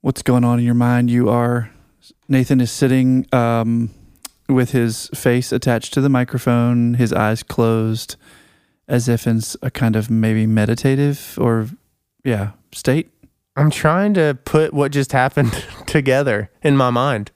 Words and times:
what's 0.00 0.22
going 0.22 0.44
on 0.44 0.58
in 0.58 0.64
your 0.64 0.74
mind. 0.74 1.10
You 1.10 1.28
are 1.28 1.70
Nathan 2.28 2.60
is 2.60 2.70
sitting 2.70 3.26
um, 3.32 3.90
with 4.48 4.70
his 4.70 5.08
face 5.08 5.52
attached 5.52 5.92
to 5.94 6.00
the 6.00 6.08
microphone, 6.08 6.94
his 6.94 7.12
eyes 7.12 7.42
closed, 7.42 8.16
as 8.88 9.08
if 9.08 9.26
in 9.26 9.40
a 9.62 9.70
kind 9.70 9.96
of 9.96 10.10
maybe 10.10 10.46
meditative 10.46 11.38
or 11.40 11.68
yeah 12.24 12.52
state. 12.72 13.10
I'm 13.56 13.70
trying 13.70 14.14
to 14.14 14.38
put 14.44 14.72
what 14.72 14.92
just 14.92 15.12
happened 15.12 15.52
together 15.86 16.50
in 16.62 16.76
my 16.76 16.90
mind. 16.90 17.30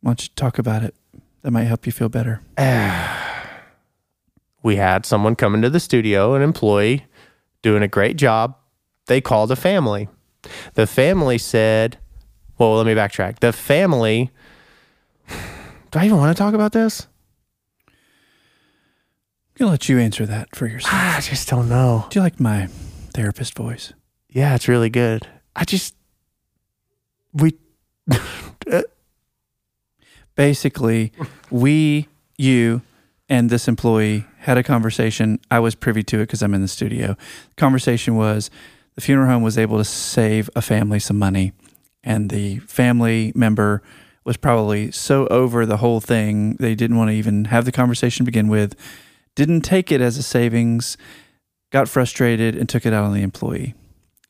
Why 0.00 0.10
don't 0.10 0.22
you 0.22 0.28
talk 0.34 0.58
about 0.58 0.82
it? 0.82 0.94
That 1.42 1.52
might 1.52 1.64
help 1.64 1.86
you 1.86 1.92
feel 1.92 2.08
better. 2.08 2.42
we 4.62 4.76
had 4.76 5.06
someone 5.06 5.36
come 5.36 5.54
into 5.54 5.70
the 5.70 5.80
studio, 5.80 6.34
an 6.34 6.42
employee 6.42 7.06
doing 7.62 7.82
a 7.82 7.88
great 7.88 8.16
job. 8.16 8.56
They 9.06 9.20
called 9.20 9.50
a 9.50 9.56
family. 9.56 10.08
The 10.74 10.86
family 10.86 11.38
said, 11.38 11.98
well, 12.58 12.76
let 12.76 12.86
me 12.86 12.94
backtrack. 12.94 13.40
The 13.40 13.52
family, 13.52 14.30
do 15.28 15.98
I 15.98 16.06
even 16.06 16.18
want 16.18 16.36
to 16.36 16.40
talk 16.40 16.54
about 16.54 16.72
this? 16.72 17.06
I'm 17.88 17.94
gonna 19.66 19.72
let 19.72 19.88
you 19.88 19.98
answer 19.98 20.24
that 20.26 20.54
for 20.54 20.66
yourself. 20.66 20.94
I 20.96 21.20
just 21.20 21.48
don't 21.48 21.68
know. 21.68 22.06
Do 22.10 22.18
you 22.18 22.22
like 22.22 22.40
my 22.40 22.66
therapist 23.12 23.54
voice? 23.54 23.92
Yeah, 24.28 24.54
it's 24.54 24.68
really 24.68 24.90
good. 24.90 25.26
I 25.54 25.64
just, 25.64 25.94
we, 27.32 27.58
uh, 28.70 28.82
basically 30.40 31.12
we 31.50 32.08
you 32.38 32.80
and 33.28 33.50
this 33.50 33.68
employee 33.68 34.24
had 34.38 34.56
a 34.56 34.62
conversation 34.62 35.38
i 35.50 35.58
was 35.58 35.74
privy 35.74 36.02
to 36.02 36.16
it 36.16 36.22
because 36.22 36.42
i'm 36.42 36.54
in 36.54 36.62
the 36.62 36.68
studio 36.68 37.08
the 37.08 37.54
conversation 37.56 38.16
was 38.16 38.50
the 38.94 39.00
funeral 39.00 39.28
home 39.28 39.42
was 39.42 39.58
able 39.58 39.78
to 39.78 39.84
save 39.84 40.50
a 40.54 40.62
family 40.62 40.98
some 40.98 41.18
money 41.18 41.52
and 42.02 42.30
the 42.30 42.58
family 42.60 43.32
member 43.34 43.82
was 44.24 44.36
probably 44.36 44.90
so 44.90 45.26
over 45.28 45.64
the 45.64 45.78
whole 45.78 46.00
thing 46.00 46.56
they 46.56 46.74
didn't 46.74 46.96
want 46.96 47.08
to 47.08 47.14
even 47.14 47.46
have 47.46 47.64
the 47.64 47.72
conversation 47.72 48.24
to 48.24 48.30
begin 48.30 48.48
with 48.48 48.74
didn't 49.34 49.62
take 49.62 49.90
it 49.90 50.00
as 50.00 50.16
a 50.16 50.22
savings 50.22 50.96
got 51.70 51.88
frustrated 51.88 52.54
and 52.54 52.68
took 52.68 52.84
it 52.84 52.92
out 52.92 53.04
on 53.04 53.14
the 53.14 53.22
employee 53.22 53.74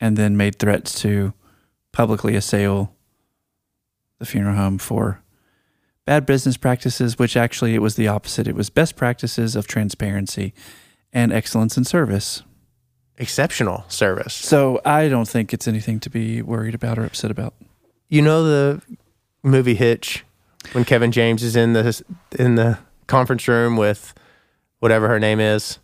and 0.00 0.17
then 0.17 0.36
made 0.36 0.58
threats 0.58 1.00
to 1.00 1.33
publicly 1.92 2.36
assail 2.36 2.95
the 4.19 4.27
funeral 4.27 4.56
home 4.56 4.78
for 4.78 5.22
bad 6.05 6.27
business 6.27 6.56
practices, 6.56 7.19
which 7.19 7.36
actually 7.36 7.74
it 7.74 7.83
was 7.83 7.97
the 7.97 8.08
opposite. 8.08 8.48
It 8.48 8.55
was 8.55 8.70
best 8.70 8.97
practices 8.97 9.56
of 9.56 9.67
transparency 9.67 10.55
and 11.12 11.33
excellence 11.33 11.77
in 11.77 11.84
service. 11.84 12.42
Exceptional 13.19 13.84
service. 13.89 14.34
So 14.34 14.80
I 14.84 15.08
don't 15.08 15.28
think 15.28 15.53
it's 15.53 15.69
anything 15.69 16.00
to 16.00 16.11
be 16.11 16.42
worried 16.42 16.75
about 16.75 16.98
or 16.98 17.05
upset 17.05 17.30
about. 17.30 17.55
You 18.08 18.22
know 18.22 18.44
the 18.44 18.83
movie 19.42 19.75
Hitch 19.75 20.25
when 20.72 20.84
Kevin 20.84 21.12
James 21.12 21.42
is 21.42 21.56
in 21.56 21.72
the 21.72 22.02
in 22.39 22.56
the 22.56 22.78
conference 23.06 23.47
room 23.48 23.77
with 23.77 24.14
whatever 24.78 25.08
her 25.08 25.19
name 25.19 25.41
is 25.41 25.78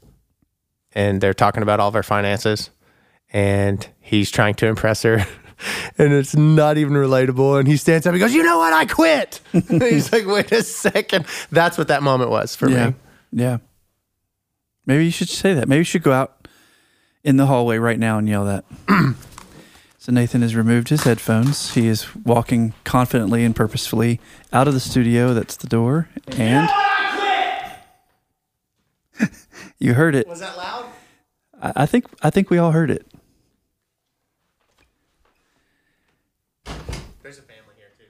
and 0.93 1.21
they're 1.21 1.35
talking 1.35 1.63
about 1.63 1.81
all 1.81 1.89
of 1.89 1.95
her 1.95 2.03
finances 2.03 2.71
and 3.33 3.89
he's 4.01 4.31
trying 4.31 4.55
to 4.55 4.67
impress 4.67 5.03
her 5.03 5.27
and 5.99 6.13
it's 6.13 6.37
not 6.37 6.79
even 6.79 6.95
relatable 6.95 7.59
and 7.59 7.69
he 7.69 7.77
stands 7.77 8.07
up 8.07 8.13
and 8.13 8.21
goes, 8.21 8.35
"You 8.35 8.43
know 8.43 8.59
what? 8.59 8.73
I 8.73 8.85
quit." 8.87 9.41
he's 9.53 10.13
like, 10.13 10.27
"Wait 10.27 10.53
a 10.53 10.63
second. 10.63 11.27
That's 11.51 11.79
what 11.79 11.89
that 11.89 12.03
moment 12.03 12.31
was 12.31 12.55
for 12.55 12.69
yeah. 12.69 12.89
me. 12.89 12.95
Yeah. 13.33 13.59
Maybe 14.85 15.05
you 15.05 15.11
should 15.11 15.29
say 15.29 15.55
that. 15.55 15.69
Maybe 15.69 15.79
you 15.79 15.85
should 15.85 16.03
go 16.03 16.13
out 16.13 16.36
in 17.27 17.37
the 17.37 17.47
hallway 17.47 17.77
right 17.77 17.99
now 17.99 18.19
and 18.19 18.29
yell 18.29 18.45
that. 18.45 18.65
so 19.99 20.13
Nathan 20.13 20.43
has 20.43 20.55
removed 20.55 20.91
his 20.91 21.03
headphones. 21.03 21.75
He 21.75 21.89
is 21.89 22.15
walking 22.15 22.73
confidently 22.85 23.45
and 23.45 23.55
purposefully 23.55 24.21
out 24.53 24.69
of 24.69 24.75
the 24.75 24.81
studio. 24.81 25.35
That's 25.35 25.57
the 25.57 25.67
door. 25.67 26.09
And 26.39 26.71
you 29.81 29.95
heard 29.95 30.15
it. 30.15 30.29
Was 30.29 30.39
that 30.39 30.57
loud? 30.57 30.87
I 31.61 31.73
I 31.75 31.87
think 31.87 32.07
I 32.23 32.31
think 32.31 32.49
we 32.49 32.59
all 32.59 32.71
heard 32.71 32.93
it. 32.93 33.05
There's 37.25 37.39
a 37.39 37.43
family 37.43 37.75
here 37.77 37.91
too. 37.99 38.05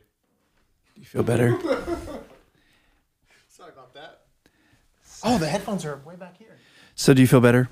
Do 0.94 1.00
you 1.00 1.06
feel 1.06 1.22
better? 1.22 1.58
Sorry 3.48 3.72
about 3.72 3.94
that. 3.94 4.24
Oh, 5.24 5.38
the 5.38 5.48
headphones 5.48 5.86
are 5.86 5.96
way 6.04 6.16
back 6.16 6.36
here. 6.36 6.58
So 6.94 7.14
do 7.14 7.22
you 7.22 7.26
feel 7.26 7.40
better? 7.40 7.70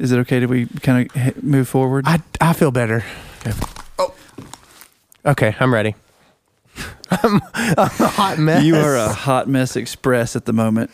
Is 0.00 0.12
it 0.12 0.18
okay? 0.20 0.40
Did 0.40 0.48
we 0.50 0.66
kind 0.66 1.10
of 1.14 1.42
move 1.44 1.68
forward? 1.68 2.04
I 2.08 2.20
I 2.40 2.52
feel 2.54 2.70
better. 2.70 3.04
Okay. 3.46 3.52
Oh. 3.98 4.14
Okay, 5.26 5.54
I'm 5.60 5.72
ready. 5.74 5.94
I'm, 7.10 7.40
I'm 7.54 7.74
a 7.76 7.86
hot 7.86 8.38
mess. 8.38 8.64
You 8.64 8.76
are 8.76 8.96
a 8.96 9.08
hot 9.12 9.46
mess 9.48 9.76
express 9.76 10.34
at 10.36 10.46
the 10.46 10.52
moment. 10.54 10.90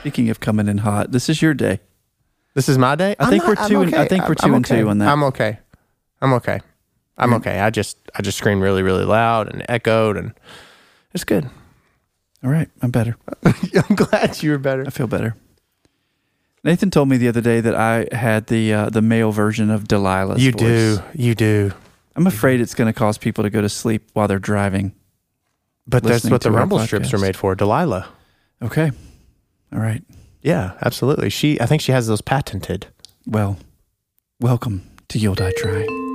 Speaking 0.00 0.30
of 0.30 0.40
coming 0.40 0.66
in 0.68 0.78
hot, 0.78 1.12
this 1.12 1.28
is 1.28 1.40
your 1.40 1.54
day. 1.54 1.78
This 2.54 2.68
is 2.68 2.76
my 2.78 2.96
day. 2.96 3.14
I 3.20 3.24
I'm 3.24 3.30
think 3.30 3.44
not- 3.44 3.56
we're 3.56 3.62
I'm 3.62 3.68
two 3.70 3.80
and- 3.82 3.94
I 3.94 4.08
think 4.08 4.22
we're 4.24 4.28
I'm- 4.30 4.36
two 4.36 4.46
I'm 4.46 4.54
and 4.54 4.64
two 4.66 4.88
on 4.88 4.98
that. 4.98 5.08
I'm 5.08 5.22
okay. 5.24 5.58
I'm 6.20 6.32
okay. 6.34 6.60
I'm 7.18 7.32
okay. 7.34 7.60
I 7.60 7.70
just 7.70 7.98
I 8.16 8.22
just 8.22 8.36
screamed 8.36 8.62
really 8.62 8.82
really 8.82 9.04
loud 9.04 9.48
and 9.52 9.64
echoed 9.68 10.16
and 10.16 10.32
it's 11.14 11.24
good. 11.24 11.48
All 12.44 12.50
right, 12.50 12.68
I'm 12.82 12.90
better. 12.90 13.16
I'm 13.44 13.94
glad 13.96 14.42
you 14.42 14.50
were 14.50 14.58
better. 14.58 14.84
I 14.86 14.90
feel 14.90 15.06
better. 15.06 15.34
Nathan 16.66 16.90
told 16.90 17.08
me 17.08 17.16
the 17.16 17.28
other 17.28 17.40
day 17.40 17.60
that 17.60 17.76
I 17.76 18.08
had 18.14 18.48
the 18.48 18.74
uh, 18.74 18.90
the 18.90 19.00
male 19.00 19.30
version 19.30 19.70
of 19.70 19.84
Delilah's 19.84 20.44
You 20.44 20.50
voice. 20.50 20.60
do. 20.60 21.02
You 21.14 21.34
do. 21.36 21.72
I'm 22.16 22.26
afraid 22.26 22.60
it's 22.60 22.74
going 22.74 22.92
to 22.92 22.98
cause 22.98 23.18
people 23.18 23.44
to 23.44 23.50
go 23.50 23.60
to 23.60 23.68
sleep 23.68 24.08
while 24.14 24.26
they're 24.26 24.38
driving. 24.40 24.92
But 25.86 26.02
that's 26.02 26.28
what 26.28 26.40
the 26.40 26.50
rumble 26.50 26.80
strips 26.80 27.14
are 27.14 27.18
made 27.18 27.36
for. 27.36 27.54
Delilah. 27.54 28.08
Okay. 28.60 28.90
All 29.72 29.78
right. 29.78 30.02
Yeah, 30.42 30.72
absolutely. 30.82 31.30
She 31.30 31.60
I 31.60 31.66
think 31.66 31.82
she 31.82 31.92
has 31.92 32.08
those 32.08 32.20
patented. 32.20 32.88
Well, 33.26 33.58
welcome 34.40 34.90
to 35.08 35.18
You'll 35.20 35.34
Die 35.36 35.52
Trying. 35.58 36.05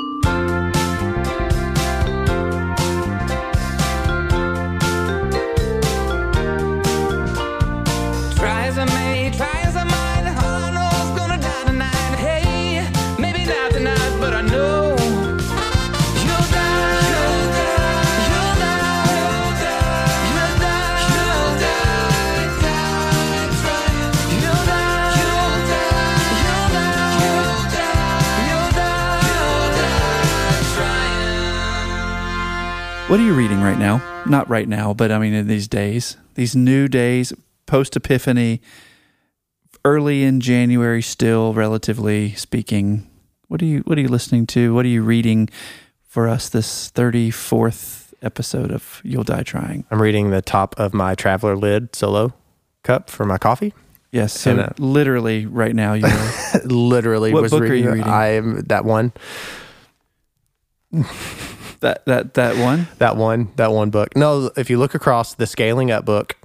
What 33.12 33.20
are 33.20 33.24
you 33.24 33.34
reading 33.34 33.60
right 33.60 33.78
now? 33.78 34.02
Not 34.26 34.50
right 34.50 34.70
now, 34.70 34.94
but 34.94 35.12
I 35.12 35.20
mean 35.20 35.34
in 35.34 35.48
these 35.48 35.68
days, 35.68 36.16
these 36.36 36.56
new 36.56 36.88
days, 36.88 37.34
post 37.66 37.98
Epiphany, 37.98 38.62
early 39.84 40.24
in 40.24 40.40
January, 40.40 41.02
still 41.02 41.54
relatively 41.54 42.34
speaking. 42.36 43.06
What 43.50 43.62
are 43.62 43.66
you 43.66 43.82
What 43.82 43.98
are 43.98 44.02
you 44.02 44.08
listening 44.08 44.48
to? 44.48 44.74
What 44.74 44.86
are 44.86 44.88
you 44.88 45.02
reading 45.02 45.50
for 46.06 46.30
us 46.30 46.48
this 46.48 46.90
thirty 46.90 47.32
fourth 47.32 48.14
episode 48.22 48.72
of 48.72 49.02
You'll 49.04 49.26
Die 49.26 49.44
Trying? 49.44 49.84
I'm 49.92 50.02
reading 50.02 50.30
the 50.30 50.42
top 50.42 50.74
of 50.80 50.94
my 50.94 51.14
traveler 51.14 51.58
lid 51.58 51.94
solo 51.94 52.34
cup 52.84 53.10
for 53.10 53.26
my 53.26 53.38
coffee. 53.38 53.74
Yes, 54.14 54.40
so 54.40 54.52
And, 54.52 54.60
uh, 54.62 54.70
literally 54.78 55.46
right 55.48 55.76
now 55.76 55.96
you. 55.96 56.08
Literally 56.64 57.34
What 57.34 57.42
was 57.42 57.52
book 57.52 57.64
are 57.64 57.76
you 57.76 57.92
reading? 57.92 58.08
I 58.08 58.36
am 58.36 58.62
that 58.68 58.86
one. 58.86 59.12
that 61.82 62.06
that 62.06 62.34
that 62.36 62.58
one. 62.58 62.88
That 62.98 63.18
one, 63.18 63.52
that 63.58 63.72
one 63.72 63.90
book. 63.90 64.16
No, 64.16 64.52
if 64.58 64.70
you 64.70 64.80
look 64.80 64.96
across 64.96 65.36
the 65.36 65.46
scaling 65.46 65.92
up 65.92 66.06
book, 66.06 66.38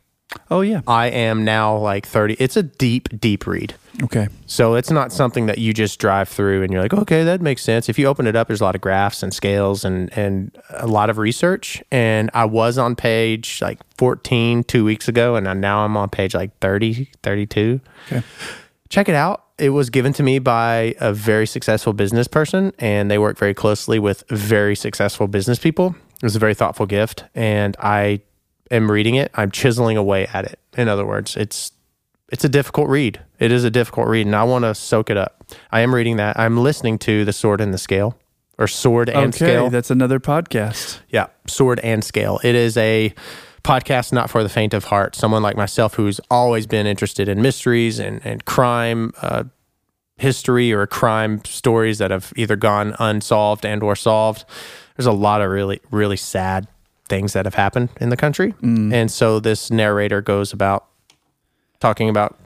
Oh 0.51 0.61
yeah. 0.61 0.81
I 0.87 1.07
am 1.07 1.45
now 1.45 1.77
like 1.77 2.07
30. 2.07 2.35
It's 2.39 2.57
a 2.57 2.63
deep, 2.63 3.09
deep 3.19 3.47
read. 3.47 3.75
Okay. 4.03 4.29
So 4.47 4.75
it's 4.75 4.91
not 4.91 5.13
something 5.13 5.47
that 5.47 5.59
you 5.59 5.73
just 5.73 5.99
drive 5.99 6.29
through 6.29 6.63
and 6.63 6.73
you're 6.73 6.83
like, 6.83 6.93
okay, 6.93 7.25
that 7.25 7.41
makes 7.41 7.63
sense. 7.63 7.89
If 7.89 7.99
you 7.99 8.07
open 8.07 8.27
it 8.27 8.37
up, 8.37 8.47
there's 8.49 8.61
a 8.61 8.65
lot 8.65 8.75
of 8.75 8.81
graphs 8.81 9.23
and 9.23 9.33
scales 9.33 9.85
and, 9.85 10.17
and 10.17 10.57
a 10.71 10.87
lot 10.87 11.11
of 11.11 11.19
research. 11.19 11.83
And 11.91 12.31
I 12.35 12.45
was 12.45 12.77
on 12.77 12.97
page 12.97 13.61
like 13.63 13.79
14 13.97 14.65
two 14.65 14.85
weeks 14.85 15.09
ago, 15.09 15.37
and 15.37 15.61
now 15.61 15.85
I'm 15.85 15.97
on 15.97 16.11
page 16.11 16.35
like 16.35 16.57
30, 16.59 17.11
32. 17.23 17.81
Okay. 18.07 18.23
Check 18.89 19.09
it 19.09 19.15
out. 19.15 19.46
It 19.59 19.71
was 19.71 19.89
given 19.89 20.13
to 20.15 20.23
me 20.23 20.39
by 20.39 20.95
a 21.01 21.13
very 21.15 21.47
successful 21.47 21.93
business 21.93 22.29
person, 22.29 22.73
and 22.79 23.11
they 23.11 23.19
work 23.19 23.39
very 23.39 23.55
closely 23.55 23.99
with 23.99 24.23
very 24.29 24.77
successful 24.77 25.29
business 25.29 25.59
people. 25.59 25.97
It 26.17 26.23
was 26.23 26.37
a 26.37 26.39
very 26.39 26.55
thoughtful 26.55 26.87
gift, 26.87 27.25
and 27.35 27.75
I 27.81 28.21
am 28.71 28.91
reading 28.91 29.15
it. 29.15 29.31
I'm 29.35 29.51
chiseling 29.51 29.97
away 29.97 30.27
at 30.33 30.45
it. 30.45 30.59
In 30.77 30.89
other 30.89 31.07
words, 31.07 31.37
it's 31.37 31.73
it's 32.31 32.45
a 32.45 32.49
difficult 32.49 32.89
read. 32.89 33.21
It 33.39 33.53
is 33.53 33.65
a 33.65 33.71
difficult 33.71 34.09
read, 34.09 34.27
and 34.27 34.37
I 34.37 34.45
want 34.45 34.65
to 34.65 34.75
soak 34.75 35.11
it 35.11 35.17
up. 35.17 35.45
I 35.71 35.81
am 35.81 35.95
reading 35.95 36.17
that. 36.17 36.39
I'm 36.39 36.59
listening 36.59 36.99
to 37.01 37.25
The 37.25 37.33
Sword 37.33 37.61
and 37.61 37.73
the 37.73 37.79
Scale 37.79 38.19
or 38.59 38.67
Sword 38.67 39.09
and 39.09 39.35
okay, 39.35 39.47
Scale. 39.47 39.71
that's 39.71 39.91
another 39.91 40.19
podcast. 40.19 41.01
Yeah, 41.09 41.27
Sword 41.47 41.81
and 41.81 42.03
Scale. 42.03 42.41
It 42.43 42.55
is 42.55 42.77
a 42.77 43.15
podcast 43.67 44.13
not 44.13 44.31
for 44.31 44.45
the 44.45 44.49
faint 44.49 44.73
of 44.73 44.85
heart. 44.85 45.17
Someone 45.17 45.43
like 45.43 45.57
myself 45.57 45.95
who's 45.95 46.21
always 46.31 46.67
been 46.67 46.87
interested 46.87 47.29
in 47.29 47.43
mysteries 47.43 47.99
and, 47.99 48.25
and 48.25 48.45
crime 48.45 49.13
uh, 49.21 49.45
history 50.17 50.73
or 50.73 50.87
crime 50.87 51.45
stories 51.45 51.99
that 51.99 52.13
have 52.13 52.33
either 52.37 52.55
gone 52.55 52.95
unsolved 53.01 53.67
and 53.67 53.83
or 53.83 53.97
solved. 53.97 54.45
There's 54.97 55.07
a 55.07 55.13
lot 55.13 55.43
of 55.43 55.51
really, 55.51 55.81
really 55.91 56.17
sad 56.17 56.69
things 57.09 57.33
that 57.33 57.45
have 57.45 57.55
happened 57.55 57.91
in 58.01 58.09
the 58.09 58.17
country. 58.17 58.55
And 58.63 59.11
so 59.11 59.41
this 59.41 59.71
narrator 59.71 60.23
goes 60.23 60.53
about 60.53 60.87
talking 61.81 62.09
about 62.09 62.39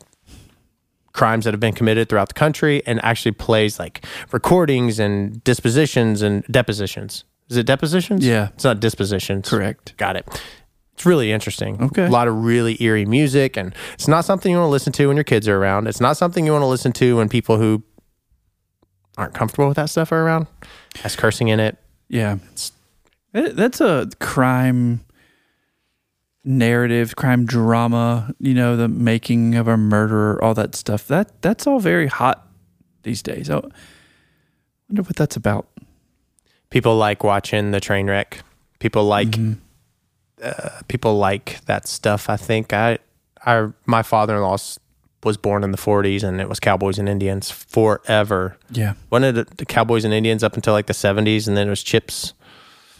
crimes 1.13 1.45
that 1.45 1.53
have 1.55 1.61
been 1.61 1.75
committed 1.75 2.09
throughout 2.09 2.29
the 2.29 2.35
country 2.35 2.83
and 2.87 3.03
actually 3.05 3.33
plays 3.33 3.79
like 3.79 4.05
recordings 4.33 4.99
and 4.99 5.43
dispositions 5.45 6.23
and 6.23 6.45
depositions. 6.51 7.25
Is 7.49 7.57
it 7.57 7.67
depositions? 7.67 8.25
Yeah. 8.25 8.49
It's 8.55 8.65
not 8.65 8.81
dispositions. 8.81 9.49
Correct. 9.49 9.97
Got 9.97 10.17
it. 10.17 10.43
It's 11.00 11.06
really 11.06 11.32
interesting. 11.32 11.82
Okay. 11.82 12.05
A 12.05 12.11
lot 12.11 12.29
of 12.29 12.44
really 12.44 12.76
eerie 12.82 13.06
music, 13.06 13.56
and 13.56 13.75
it's 13.94 14.06
not 14.06 14.26
something 14.26 14.52
you 14.52 14.58
want 14.58 14.67
to 14.67 14.70
listen 14.70 14.93
to 14.93 15.06
when 15.06 15.17
your 15.17 15.25
kids 15.25 15.49
are 15.49 15.56
around. 15.56 15.87
It's 15.87 15.99
not 15.99 16.19
something 16.19 16.44
you 16.44 16.52
want 16.52 16.61
to 16.61 16.67
listen 16.67 16.93
to 16.93 17.17
when 17.17 17.26
people 17.31 17.56
who 17.56 17.82
aren't 19.17 19.32
comfortable 19.32 19.67
with 19.67 19.76
that 19.76 19.88
stuff 19.88 20.12
are 20.12 20.23
around. 20.23 20.47
Has 20.97 21.17
cursing 21.17 21.49
in 21.49 21.58
it. 21.58 21.79
Yeah. 22.11 22.37
It- 23.32 23.56
that's 23.56 23.81
a 23.81 24.11
crime 24.20 25.00
narrative, 26.44 27.17
crime 27.17 27.47
drama, 27.47 28.35
you 28.38 28.52
know, 28.52 28.76
the 28.76 28.88
making 28.88 29.55
of 29.55 29.69
a 29.69 29.79
murderer, 29.79 30.38
all 30.44 30.52
that 30.52 30.75
stuff. 30.75 31.06
That 31.08 31.41
that's 31.41 31.67
all 31.67 31.81
very 31.81 32.08
hot 32.08 32.47
these 33.05 33.23
days. 33.23 33.49
I 33.49 33.55
wonder 34.88 35.00
what 35.02 35.17
that's 35.17 35.37
about. 35.37 35.67
People 36.69 36.97
like 36.97 37.25
watching 37.25 37.70
the 37.70 37.81
train 37.81 38.06
wreck. 38.06 38.43
People 38.81 39.05
like 39.05 39.29
Mm-hmm 39.31 39.61
uh, 40.43 40.81
people 40.89 41.19
like 41.19 41.65
that 41.67 41.87
stuff. 41.87 42.29
I 42.29 42.37
think 42.37 42.73
I, 42.73 42.99
I, 43.45 43.69
my 43.87 44.03
father 44.03 44.37
in 44.37 44.43
law 44.43 44.57
was 45.23 45.37
born 45.37 45.65
in 45.65 45.71
the 45.71 45.79
40s, 45.79 46.23
and 46.23 46.41
it 46.41 46.49
was 46.49 46.61
Cowboys 46.61 46.99
and 46.99 47.09
Indians 47.09 47.51
forever. 47.51 48.57
Yeah, 48.71 48.95
one 49.09 49.25
of 49.25 49.35
the 49.35 49.67
Cowboys 49.67 50.05
and 50.05 50.15
Indians 50.15 50.43
up 50.43 50.55
until 50.55 50.73
like 50.73 50.87
the 50.87 50.93
70s, 50.93 51.47
and 51.47 51.57
then 51.57 51.67
it 51.67 51.71
was 51.71 51.83
Chips. 51.83 52.35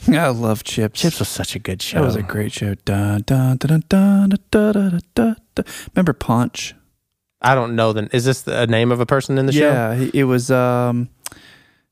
I 0.09 0.29
love 0.29 0.65
Chips. 0.65 1.01
Chips 1.01 1.19
was 1.19 1.29
such 1.29 1.55
a 1.55 1.59
good 1.59 1.83
show. 1.83 1.99
That 1.99 2.07
was 2.07 2.17
a 2.17 2.23
great 2.23 2.53
show. 2.53 2.75
Dun, 2.75 3.23
dun, 3.23 3.57
dun, 3.59 3.85
dun, 3.89 4.31
dun, 4.31 4.39
dun, 4.51 5.01
dun, 5.15 5.37
dun, 5.55 5.65
Remember 5.95 6.13
Ponch? 6.13 6.75
I 7.43 7.55
don't 7.55 7.75
know. 7.75 7.93
Then 7.93 8.09
is 8.13 8.25
this 8.25 8.43
the 8.43 8.67
name 8.67 8.93
of 8.93 9.01
a 9.01 9.07
person 9.07 9.39
in 9.39 9.47
the 9.47 9.53
yeah, 9.53 9.95
show? 9.95 10.01
Yeah, 10.03 10.11
it 10.15 10.25
was. 10.25 10.51
Um, 10.51 11.09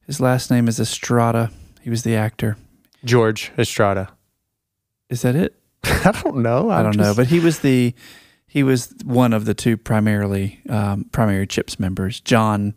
his 0.06 0.20
last 0.20 0.50
name 0.50 0.68
is 0.68 0.80
Estrada. 0.80 1.50
He 1.82 1.90
was 1.90 2.02
the 2.02 2.16
actor. 2.16 2.56
George 3.04 3.52
Estrada. 3.58 4.10
Is 5.10 5.22
that 5.22 5.34
it? 5.34 5.54
I 5.84 6.12
don't 6.22 6.38
know. 6.38 6.70
I 6.70 6.82
don't 6.82 6.96
know, 6.96 7.14
but 7.14 7.28
he 7.28 7.40
was 7.40 7.60
the 7.60 7.94
he 8.46 8.62
was 8.62 8.94
one 9.04 9.32
of 9.32 9.44
the 9.44 9.54
two 9.54 9.76
primarily 9.76 10.60
um, 10.68 11.04
primary 11.12 11.46
Chips 11.46 11.78
members. 11.78 12.20
John 12.20 12.74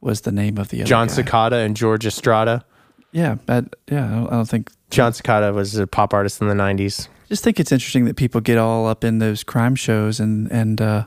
was 0.00 0.22
the 0.22 0.32
name 0.32 0.58
of 0.58 0.68
the 0.68 0.82
other 0.82 0.88
John 0.88 1.08
guy. 1.08 1.14
Cicada 1.14 1.56
and 1.56 1.76
George 1.76 2.06
Estrada. 2.06 2.64
Yeah, 3.12 3.36
I, 3.48 3.64
yeah. 3.90 4.06
I 4.06 4.10
don't, 4.10 4.26
I 4.26 4.30
don't 4.30 4.48
think. 4.48 4.70
John 4.90 5.12
Cicada 5.12 5.52
was 5.52 5.76
a 5.76 5.86
pop 5.86 6.14
artist 6.14 6.40
in 6.40 6.48
the 6.48 6.54
'90s. 6.54 7.08
Just 7.28 7.42
think 7.42 7.58
it's 7.58 7.72
interesting 7.72 8.04
that 8.04 8.16
people 8.16 8.40
get 8.40 8.58
all 8.58 8.86
up 8.86 9.02
in 9.02 9.18
those 9.18 9.42
crime 9.42 9.74
shows 9.74 10.20
and 10.20 10.50
and 10.52 10.80
uh, 10.80 11.06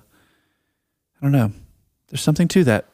I 1.21 1.25
don't 1.25 1.31
know. 1.31 1.51
There's 2.09 2.21
something 2.21 2.47
to 2.49 2.63
that. 2.65 2.89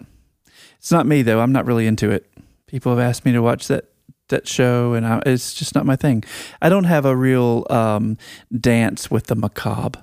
It's 0.78 0.92
not 0.92 1.08
me 1.08 1.22
though. 1.22 1.40
I'm 1.40 1.52
not 1.52 1.66
really 1.66 1.88
into 1.88 2.12
it. 2.12 2.30
People 2.68 2.96
have 2.96 3.00
asked 3.00 3.26
me 3.26 3.32
to 3.32 3.42
watch 3.42 3.68
that 3.68 3.86
that 4.30 4.48
show, 4.48 4.94
and 4.94 5.06
I, 5.06 5.22
it's 5.26 5.54
just 5.54 5.76
not 5.76 5.86
my 5.86 5.96
thing. 5.96 6.24
I 6.62 6.70
don't 6.70 6.86
have 6.86 7.06
a 7.06 7.16
real 7.16 7.66
um, 7.70 8.18
dance 8.60 9.10
with 9.12 9.28
the 9.28 9.36
macabre. 9.36 10.02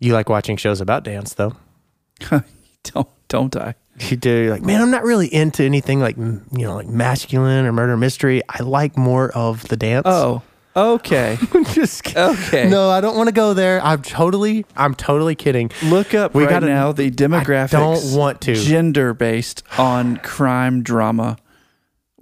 You 0.00 0.12
like 0.12 0.28
watching 0.28 0.56
shows 0.56 0.80
about 0.80 1.04
dance, 1.04 1.34
though. 1.34 1.54
don't 2.84 3.08
don't 3.28 3.56
I? 3.56 3.74
You 4.00 4.16
do. 4.16 4.30
You're 4.44 4.50
like, 4.50 4.62
man, 4.62 4.82
I'm 4.82 4.90
not 4.90 5.04
really 5.04 5.32
into 5.32 5.62
anything 5.62 6.00
like 6.00 6.16
you 6.16 6.40
know, 6.52 6.74
like 6.74 6.88
masculine 6.88 7.64
or 7.64 7.72
murder 7.72 7.96
mystery. 7.96 8.42
I 8.48 8.62
like 8.62 8.96
more 8.96 9.30
of 9.30 9.66
the 9.68 9.76
dance. 9.76 10.02
Oh, 10.06 10.42
okay. 10.74 11.38
just. 11.72 12.16
Okay. 12.16 12.68
No, 12.68 12.90
I 12.90 13.00
don't 13.00 13.16
want 13.16 13.28
to 13.28 13.32
go 13.34 13.54
there. 13.54 13.80
I'm 13.82 14.02
totally, 14.02 14.66
I'm 14.76 14.94
totally 14.94 15.36
kidding. 15.36 15.70
Look 15.84 16.12
up 16.12 16.34
We 16.34 16.42
right 16.44 16.50
gotta- 16.50 16.66
now 16.66 16.90
the 16.92 17.10
demographics. 17.10 17.70
don't 17.70 18.16
want 18.16 18.40
to. 18.42 18.54
gender 18.54 19.14
based 19.14 19.62
on 19.78 20.16
crime 20.18 20.82
drama 20.82 21.36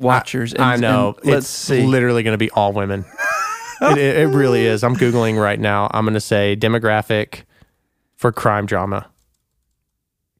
watchers. 0.02 0.54
I 0.58 0.76
know. 0.76 1.16
and 1.22 1.32
let's 1.32 1.46
it's 1.46 1.48
see. 1.48 1.82
literally 1.86 2.22
going 2.22 2.34
to 2.34 2.38
be 2.38 2.50
all 2.50 2.72
women. 2.72 3.04
it, 3.80 3.98
it, 3.98 4.28
really 4.28 4.66
is. 4.66 4.84
I'm 4.84 4.96
googling 4.96 5.40
right 5.40 5.58
now. 5.58 5.90
I'm 5.92 6.04
going 6.04 6.14
to 6.14 6.20
say 6.20 6.56
demographic 6.56 7.42
for 8.16 8.32
crime 8.32 8.66
drama. 8.66 9.08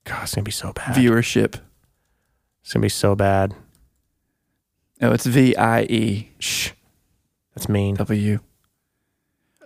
God, 0.05 0.25
it's 0.25 0.35
going 0.35 0.45
to 0.45 0.49
be 0.49 0.53
so 0.53 0.73
bad. 0.73 0.95
viewership. 0.95 1.61
It's 2.63 2.73
going 2.73 2.81
to 2.81 2.87
be 2.87 2.89
so 2.89 3.15
bad. 3.15 3.55
Oh, 5.01 5.13
it's 5.13 5.27
V 5.27 5.57
I 5.57 5.83
E 5.83 6.31
Shh. 6.39 6.71
That's 7.55 7.69
mean. 7.69 7.97
W. 7.97 8.39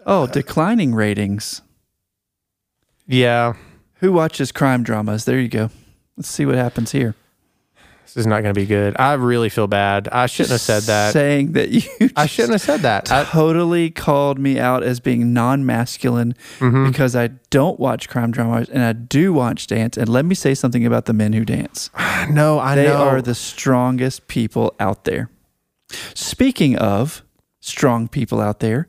Oh, 0.06 0.22
uh, 0.22 0.26
declining 0.26 0.94
ratings. 0.94 1.62
Yeah. 3.06 3.54
Who 3.96 4.12
watches 4.12 4.52
crime 4.52 4.82
dramas? 4.82 5.24
There 5.24 5.38
you 5.38 5.48
go. 5.48 5.70
Let's 6.16 6.28
see 6.28 6.46
what 6.46 6.54
happens 6.54 6.92
here. 6.92 7.14
This 8.06 8.16
is 8.18 8.26
not 8.26 8.42
going 8.42 8.54
to 8.54 8.58
be 8.60 8.66
good. 8.66 8.96
I 8.98 9.14
really 9.14 9.48
feel 9.48 9.66
bad. 9.66 10.08
I 10.08 10.26
shouldn't 10.26 10.52
have 10.52 10.60
said 10.60 10.84
that. 10.84 11.12
Saying 11.12 11.52
that 11.52 11.70
you 11.70 11.82
I 12.16 12.26
shouldn't 12.26 12.52
have 12.52 12.60
said 12.62 12.80
that. 12.80 13.10
I, 13.12 13.24
totally 13.24 13.90
called 13.90 14.38
me 14.38 14.58
out 14.58 14.82
as 14.82 15.00
being 15.00 15.32
non-masculine 15.32 16.34
Mhm. 16.60 16.86
because 16.90 17.14
I 17.16 17.28
don't 17.50 17.78
watch 17.80 18.08
crime 18.08 18.30
dramas 18.30 18.68
and 18.68 18.82
I 18.82 18.92
do 18.92 19.32
watch 19.32 19.66
dance. 19.66 19.96
And 19.96 20.08
let 20.08 20.24
me 20.24 20.34
say 20.34 20.54
something 20.54 20.86
about 20.86 21.06
the 21.06 21.12
men 21.12 21.32
who 21.32 21.44
dance. 21.44 21.90
no, 22.30 22.58
I 22.58 22.74
They 22.76 22.86
know. 22.86 22.96
are 23.08 23.20
the 23.20 23.34
strongest 23.34 24.28
people 24.28 24.74
out 24.80 25.04
there. 25.04 25.28
Speaking 26.14 26.76
of 26.76 27.22
strong 27.60 28.08
people 28.08 28.40
out 28.40 28.60
there, 28.60 28.88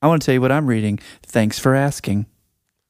I 0.00 0.08
want 0.08 0.22
to 0.22 0.26
tell 0.26 0.34
you 0.34 0.40
what 0.40 0.52
I'm 0.52 0.66
reading. 0.66 0.98
Thanks 1.24 1.58
for 1.58 1.74
asking. 1.74 2.26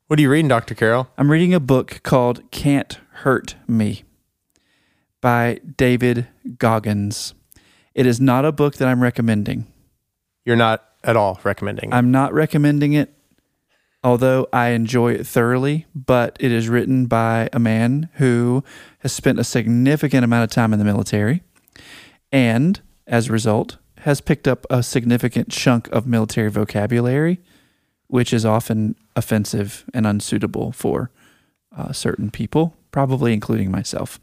what 0.09 0.19
are 0.19 0.23
you 0.23 0.31
reading, 0.31 0.49
Dr. 0.49 0.75
Carroll? 0.75 1.09
I'm 1.17 1.31
reading 1.31 1.55
a 1.55 1.61
book 1.61 2.01
called 2.03 2.43
Can't 2.51 2.99
Hurt 3.23 3.55
Me 3.67 4.05
by 5.23 5.61
David 5.79 6.27
Goggins. 6.59 7.33
It 7.95 8.05
is 8.05 8.21
not 8.21 8.45
a 8.45 8.53
book 8.53 8.75
that 8.75 8.89
I'm 8.89 9.03
recommending. 9.03 9.67
You're 10.45 10.57
not 10.57 10.85
at 11.03 11.17
all 11.17 11.41
recommending. 11.45 11.91
it. 11.91 11.95
I'm 11.95 12.11
not 12.11 12.35
recommending 12.35 12.93
it, 12.93 13.15
although 14.05 14.49
I 14.53 14.69
enjoy 14.71 15.15
it 15.15 15.27
thoroughly, 15.27 15.87
but 15.95 16.37
it 16.41 16.53
is 16.53 16.69
written 16.69 17.07
by 17.07 17.49
a 17.53 17.59
man 17.59 18.11
who 18.15 18.63
has 18.99 19.13
spent 19.13 19.39
a 19.39 19.45
significant 19.45 20.25
amount 20.25 20.45
of 20.45 20.51
time 20.51 20.73
in 20.75 20.79
the 20.79 20.85
military 20.85 21.43
and, 22.31 22.81
as 23.07 23.29
a 23.29 23.33
result, 23.33 23.79
has 23.99 24.21
picked 24.21 24.49
up 24.49 24.67
a 24.69 24.83
significant 24.83 25.49
chunk 25.51 25.89
of 25.93 26.07
military 26.07 26.51
vocabulary, 26.51 27.41
which 28.09 28.33
is 28.33 28.45
often 28.45 28.97
offensive 29.15 29.85
and 29.95 30.07
unsuitable 30.07 30.73
for 30.73 31.11
uh, 31.77 31.93
certain 31.93 32.31
people, 32.31 32.75
probably 32.91 33.33
including 33.33 33.71
myself. 33.71 34.19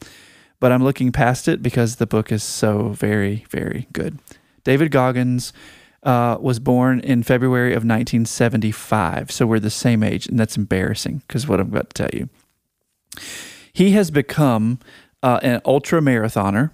But 0.60 0.72
I'm 0.72 0.84
looking 0.84 1.12
past 1.12 1.48
it 1.48 1.62
because 1.62 1.96
the 1.96 2.08
book 2.08 2.32
is 2.32 2.44
so 2.44 2.89
very, 2.89 3.46
very 3.50 3.88
good. 3.94 4.20
David 4.63 4.92
Goggins 4.92 5.54
uh, 6.04 6.38
was 6.39 6.60
born 6.60 7.00
in 7.00 7.24
February 7.24 7.72
of 7.72 7.84
1975. 7.84 9.32
So 9.32 9.46
we're 9.46 9.60
the 9.60 9.70
same 9.70 10.04
age, 10.04 10.28
and 10.28 10.39
that's 10.39 10.58
embarrassing 10.58 11.22
because 11.28 11.48
what 11.48 11.60
I'm 11.60 11.68
about 11.68 11.94
to 11.94 12.04
tell 12.04 12.20
you. 12.20 12.30
He 13.74 13.92
has 13.92 14.12
become 14.12 14.80
uh, 15.24 15.39
an 15.42 15.62
ultra 15.66 16.01
marathoner, 16.01 16.72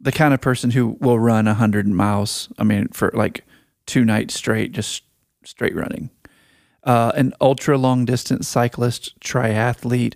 the 0.00 0.12
kind 0.12 0.34
of 0.34 0.40
person 0.40 0.72
who 0.72 0.96
will 1.00 1.18
run 1.18 1.46
100 1.46 1.86
miles, 1.88 2.52
I 2.58 2.64
mean, 2.64 2.88
for 2.88 3.10
like 3.14 3.44
two 3.86 4.04
nights 4.04 4.34
straight, 4.34 4.72
just 4.72 5.04
straight 5.44 5.74
running. 5.74 6.10
Uh, 6.82 7.12
an 7.16 7.32
ultra 7.40 7.78
long 7.78 8.04
distance 8.04 8.46
cyclist, 8.46 9.18
triathlete. 9.20 10.14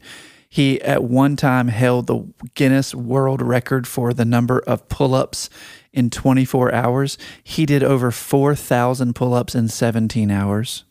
He 0.48 0.80
at 0.80 1.04
one 1.04 1.36
time 1.36 1.68
held 1.68 2.06
the 2.06 2.24
Guinness 2.54 2.94
World 2.94 3.42
Record 3.42 3.86
for 3.86 4.14
the 4.14 4.24
number 4.24 4.60
of 4.60 4.88
pull 4.88 5.14
ups 5.14 5.50
in 5.92 6.10
24 6.10 6.72
hours. 6.72 7.18
He 7.42 7.66
did 7.66 7.82
over 7.82 8.10
4,000 8.10 9.14
pull 9.14 9.34
ups 9.34 9.54
in 9.54 9.68
17 9.68 10.30
hours. 10.30 10.84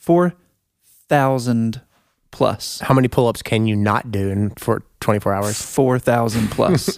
4,000 0.00 1.82
plus. 2.30 2.80
How 2.80 2.94
many 2.94 3.06
pull-ups 3.06 3.42
can 3.42 3.66
you 3.66 3.76
not 3.76 4.10
do 4.10 4.30
in 4.30 4.50
for 4.50 4.82
24 5.00 5.34
hours? 5.34 5.60
4,000 5.60 6.50
plus. 6.50 6.96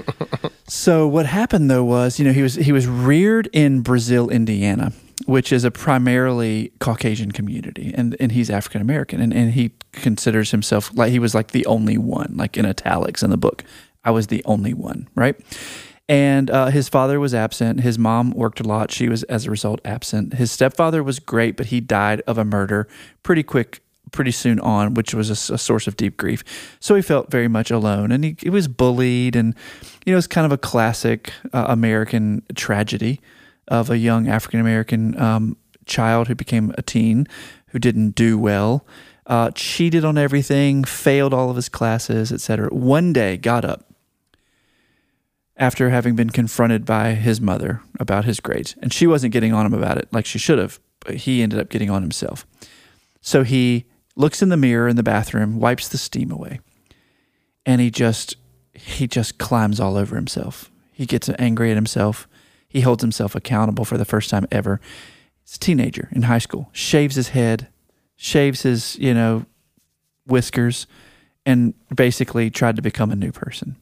so 0.68 1.08
what 1.08 1.26
happened 1.26 1.68
though 1.68 1.82
was, 1.82 2.18
you 2.18 2.24
know, 2.24 2.32
he 2.32 2.42
was 2.42 2.54
he 2.54 2.70
was 2.70 2.86
reared 2.86 3.48
in 3.52 3.80
Brazil, 3.80 4.28
Indiana, 4.30 4.92
which 5.28 5.52
is 5.52 5.62
a 5.64 5.70
primarily 5.70 6.72
Caucasian 6.80 7.32
community 7.32 7.92
and 7.94 8.16
and 8.18 8.32
he's 8.32 8.50
African 8.50 8.80
American 8.80 9.20
and 9.20 9.32
and 9.32 9.52
he 9.52 9.72
considers 9.92 10.50
himself 10.50 10.90
like 10.94 11.10
he 11.10 11.18
was 11.18 11.34
like 11.34 11.50
the 11.50 11.66
only 11.66 11.98
one 11.98 12.32
like 12.36 12.56
in 12.56 12.64
italics 12.64 13.22
in 13.22 13.30
the 13.30 13.36
book 13.36 13.64
I 14.04 14.10
was 14.10 14.28
the 14.28 14.42
only 14.44 14.74
one, 14.74 15.08
right? 15.14 15.36
And 16.08 16.50
uh, 16.50 16.66
his 16.66 16.88
father 16.88 17.20
was 17.20 17.34
absent. 17.34 17.80
His 17.80 17.98
mom 17.98 18.30
worked 18.30 18.60
a 18.60 18.62
lot. 18.62 18.90
She 18.90 19.08
was, 19.08 19.22
as 19.24 19.44
a 19.44 19.50
result, 19.50 19.80
absent. 19.84 20.34
His 20.34 20.50
stepfather 20.50 21.02
was 21.02 21.18
great, 21.18 21.56
but 21.56 21.66
he 21.66 21.80
died 21.80 22.22
of 22.26 22.38
a 22.38 22.44
murder 22.44 22.88
pretty 23.22 23.42
quick, 23.42 23.82
pretty 24.10 24.30
soon 24.30 24.58
on, 24.60 24.94
which 24.94 25.12
was 25.12 25.28
a 25.28 25.58
source 25.58 25.86
of 25.86 25.96
deep 25.96 26.16
grief. 26.16 26.42
So 26.80 26.94
he 26.94 27.02
felt 27.02 27.30
very 27.30 27.48
much 27.48 27.70
alone, 27.70 28.10
and 28.10 28.24
he, 28.24 28.36
he 28.40 28.48
was 28.48 28.68
bullied, 28.68 29.36
and 29.36 29.54
you 30.06 30.12
know, 30.12 30.18
it's 30.18 30.26
kind 30.26 30.46
of 30.46 30.52
a 30.52 30.58
classic 30.58 31.30
uh, 31.52 31.66
American 31.68 32.42
tragedy 32.54 33.20
of 33.68 33.90
a 33.90 33.98
young 33.98 34.28
African 34.28 34.60
American 34.60 35.18
um, 35.20 35.56
child 35.86 36.28
who 36.28 36.34
became 36.34 36.74
a 36.76 36.82
teen 36.82 37.26
who 37.68 37.78
didn't 37.78 38.10
do 38.10 38.38
well, 38.38 38.86
uh, 39.26 39.50
cheated 39.54 40.04
on 40.04 40.16
everything, 40.16 40.84
failed 40.84 41.34
all 41.34 41.50
of 41.50 41.56
his 41.56 41.68
classes, 41.68 42.32
etc. 42.32 42.68
One 42.70 43.12
day, 43.12 43.36
got 43.36 43.64
up 43.64 43.88
after 45.58 45.90
having 45.90 46.14
been 46.14 46.30
confronted 46.30 46.84
by 46.84 47.14
his 47.14 47.40
mother 47.40 47.82
about 47.98 48.24
his 48.24 48.40
grades. 48.40 48.76
And 48.80 48.92
she 48.92 49.06
wasn't 49.06 49.32
getting 49.32 49.52
on 49.52 49.66
him 49.66 49.74
about 49.74 49.98
it 49.98 50.08
like 50.12 50.24
she 50.24 50.38
should 50.38 50.58
have, 50.58 50.78
but 51.00 51.16
he 51.16 51.42
ended 51.42 51.58
up 51.58 51.68
getting 51.68 51.90
on 51.90 52.02
himself. 52.02 52.46
So 53.20 53.42
he 53.42 53.84
looks 54.14 54.40
in 54.40 54.48
the 54.48 54.56
mirror 54.56 54.88
in 54.88 54.96
the 54.96 55.02
bathroom, 55.02 55.58
wipes 55.58 55.88
the 55.88 55.98
steam 55.98 56.30
away, 56.30 56.60
and 57.66 57.80
he 57.80 57.90
just 57.90 58.36
he 58.72 59.08
just 59.08 59.38
climbs 59.38 59.80
all 59.80 59.96
over 59.96 60.14
himself. 60.14 60.70
He 60.92 61.04
gets 61.04 61.28
angry 61.38 61.70
at 61.70 61.76
himself. 61.76 62.28
He 62.68 62.82
holds 62.82 63.02
himself 63.02 63.34
accountable 63.34 63.84
for 63.84 63.96
the 63.96 64.04
first 64.04 64.30
time 64.30 64.46
ever. 64.50 64.80
He's 65.44 65.56
a 65.56 65.58
teenager 65.58 66.08
in 66.12 66.22
high 66.22 66.38
school, 66.38 66.68
shaves 66.72 67.16
his 67.16 67.30
head, 67.30 67.68
shaves 68.16 68.62
his, 68.62 68.96
you 68.96 69.14
know, 69.14 69.46
whiskers, 70.26 70.86
and 71.46 71.74
basically 71.94 72.50
tried 72.50 72.76
to 72.76 72.82
become 72.82 73.10
a 73.10 73.16
new 73.16 73.32
person. 73.32 73.76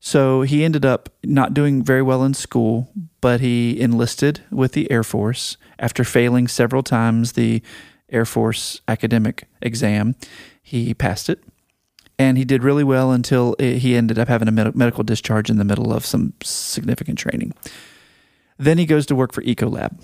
So 0.00 0.42
he 0.42 0.64
ended 0.64 0.84
up 0.84 1.08
not 1.24 1.54
doing 1.54 1.82
very 1.82 2.02
well 2.02 2.22
in 2.22 2.34
school, 2.34 2.88
but 3.20 3.40
he 3.40 3.80
enlisted 3.80 4.42
with 4.50 4.72
the 4.72 4.90
Air 4.90 5.02
Force 5.02 5.56
after 5.78 6.04
failing 6.04 6.46
several 6.46 6.82
times 6.82 7.32
the 7.32 7.62
Air 8.10 8.24
Force 8.24 8.80
academic 8.86 9.48
exam. 9.60 10.14
He 10.62 10.94
passed 10.94 11.28
it, 11.28 11.42
and 12.18 12.36
he 12.36 12.44
did 12.44 12.62
really 12.64 12.84
well 12.84 13.12
until 13.12 13.54
he 13.58 13.94
ended 13.94 14.18
up 14.18 14.28
having 14.28 14.48
a 14.48 14.52
med- 14.52 14.74
medical 14.74 15.04
discharge 15.04 15.50
in 15.50 15.58
the 15.58 15.64
middle 15.64 15.92
of 15.92 16.04
some 16.04 16.34
significant 16.42 17.18
training. 17.18 17.54
Then 18.58 18.78
he 18.78 18.86
goes 18.86 19.06
to 19.06 19.14
work 19.14 19.32
for 19.32 19.42
Ecolab. 19.42 20.00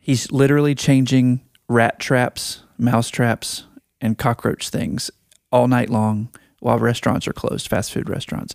He's 0.00 0.30
literally 0.30 0.74
changing 0.74 1.40
rat 1.68 1.98
traps, 1.98 2.62
mouse 2.78 3.08
traps, 3.08 3.64
and 4.00 4.16
cockroach 4.16 4.68
things 4.68 5.10
all 5.50 5.66
night 5.66 5.90
long 5.90 6.28
while 6.60 6.78
restaurants 6.78 7.26
are 7.26 7.32
closed, 7.32 7.68
fast 7.68 7.92
food 7.92 8.08
restaurants. 8.08 8.54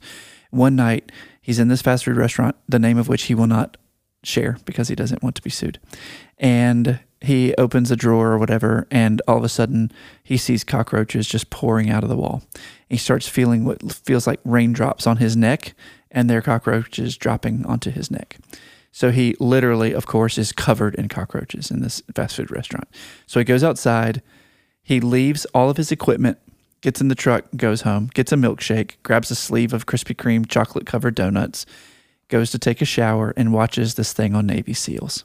One 0.50 0.76
night, 0.76 1.12
he's 1.42 1.60
in 1.60 1.68
this 1.68 1.82
fast 1.82 2.06
food 2.06 2.18
restaurant, 2.18 2.56
the 2.70 2.80
name 2.80 2.98
of 2.98 3.08
which 3.08 3.24
he 3.24 3.36
will 3.36 3.48
not 3.48 3.78
share 4.24 4.58
because 4.66 4.88
he 4.88 4.96
doesn't 4.96 5.24
want 5.24 5.36
to 5.36 5.42
be 5.42 5.50
sued. 5.50 5.80
And 6.38 7.00
he 7.22 7.54
opens 7.56 7.92
a 7.92 7.96
drawer 7.96 8.32
or 8.32 8.38
whatever, 8.40 8.88
and 8.90 9.22
all 9.28 9.38
of 9.38 9.44
a 9.44 9.50
sudden, 9.50 9.92
he 10.24 10.38
sees 10.38 10.64
cockroaches 10.64 11.28
just 11.28 11.52
pouring 11.52 11.90
out 11.90 12.04
of 12.04 12.10
the 12.10 12.18
wall. 12.18 12.42
He 12.90 12.98
starts 12.98 13.28
feeling 13.28 13.64
what 13.64 13.94
feels 13.94 14.26
like 14.26 14.40
raindrops 14.44 15.06
on 15.06 15.18
his 15.18 15.38
neck, 15.38 15.76
and 16.10 16.30
they're 16.30 16.42
cockroaches 16.42 17.18
dropping 17.18 17.66
onto 17.66 17.92
his 17.92 18.10
neck. 18.10 18.38
So 18.92 19.12
he 19.12 19.36
literally, 19.40 19.94
of 19.94 20.08
course, 20.08 20.38
is 20.38 20.52
covered 20.52 20.96
in 20.96 21.08
cockroaches 21.08 21.72
in 21.72 21.82
this 21.82 22.02
fast 22.14 22.36
food 22.36 22.52
restaurant. 22.52 22.88
So 23.28 23.40
he 23.40 23.46
goes 23.46 23.64
outside, 23.64 24.22
he 24.84 25.00
leaves 25.00 25.46
all 25.54 25.70
of 25.70 25.78
his 25.78 25.92
equipment, 25.92 26.40
gets 26.82 27.00
in 27.00 27.08
the 27.08 27.16
truck, 27.16 27.46
goes 27.56 27.82
home, 27.82 28.10
gets 28.14 28.32
a 28.32 28.36
milkshake, 28.36 28.96
grabs 29.04 29.30
a 29.30 29.36
sleeve 29.36 29.74
of 29.74 29.86
Krispy 29.86 30.16
Kreme 30.16 30.48
chocolate 30.48 30.88
covered 30.88 31.16
donuts, 31.16 31.68
goes 32.30 32.50
to 32.52 32.60
take 32.60 32.82
a 32.82 32.86
shower, 32.86 33.34
and 33.38 33.54
watches 33.54 33.94
this 33.96 34.12
thing 34.12 34.34
on 34.34 34.48
Navy 34.48 34.74
SEALs. 34.74 35.24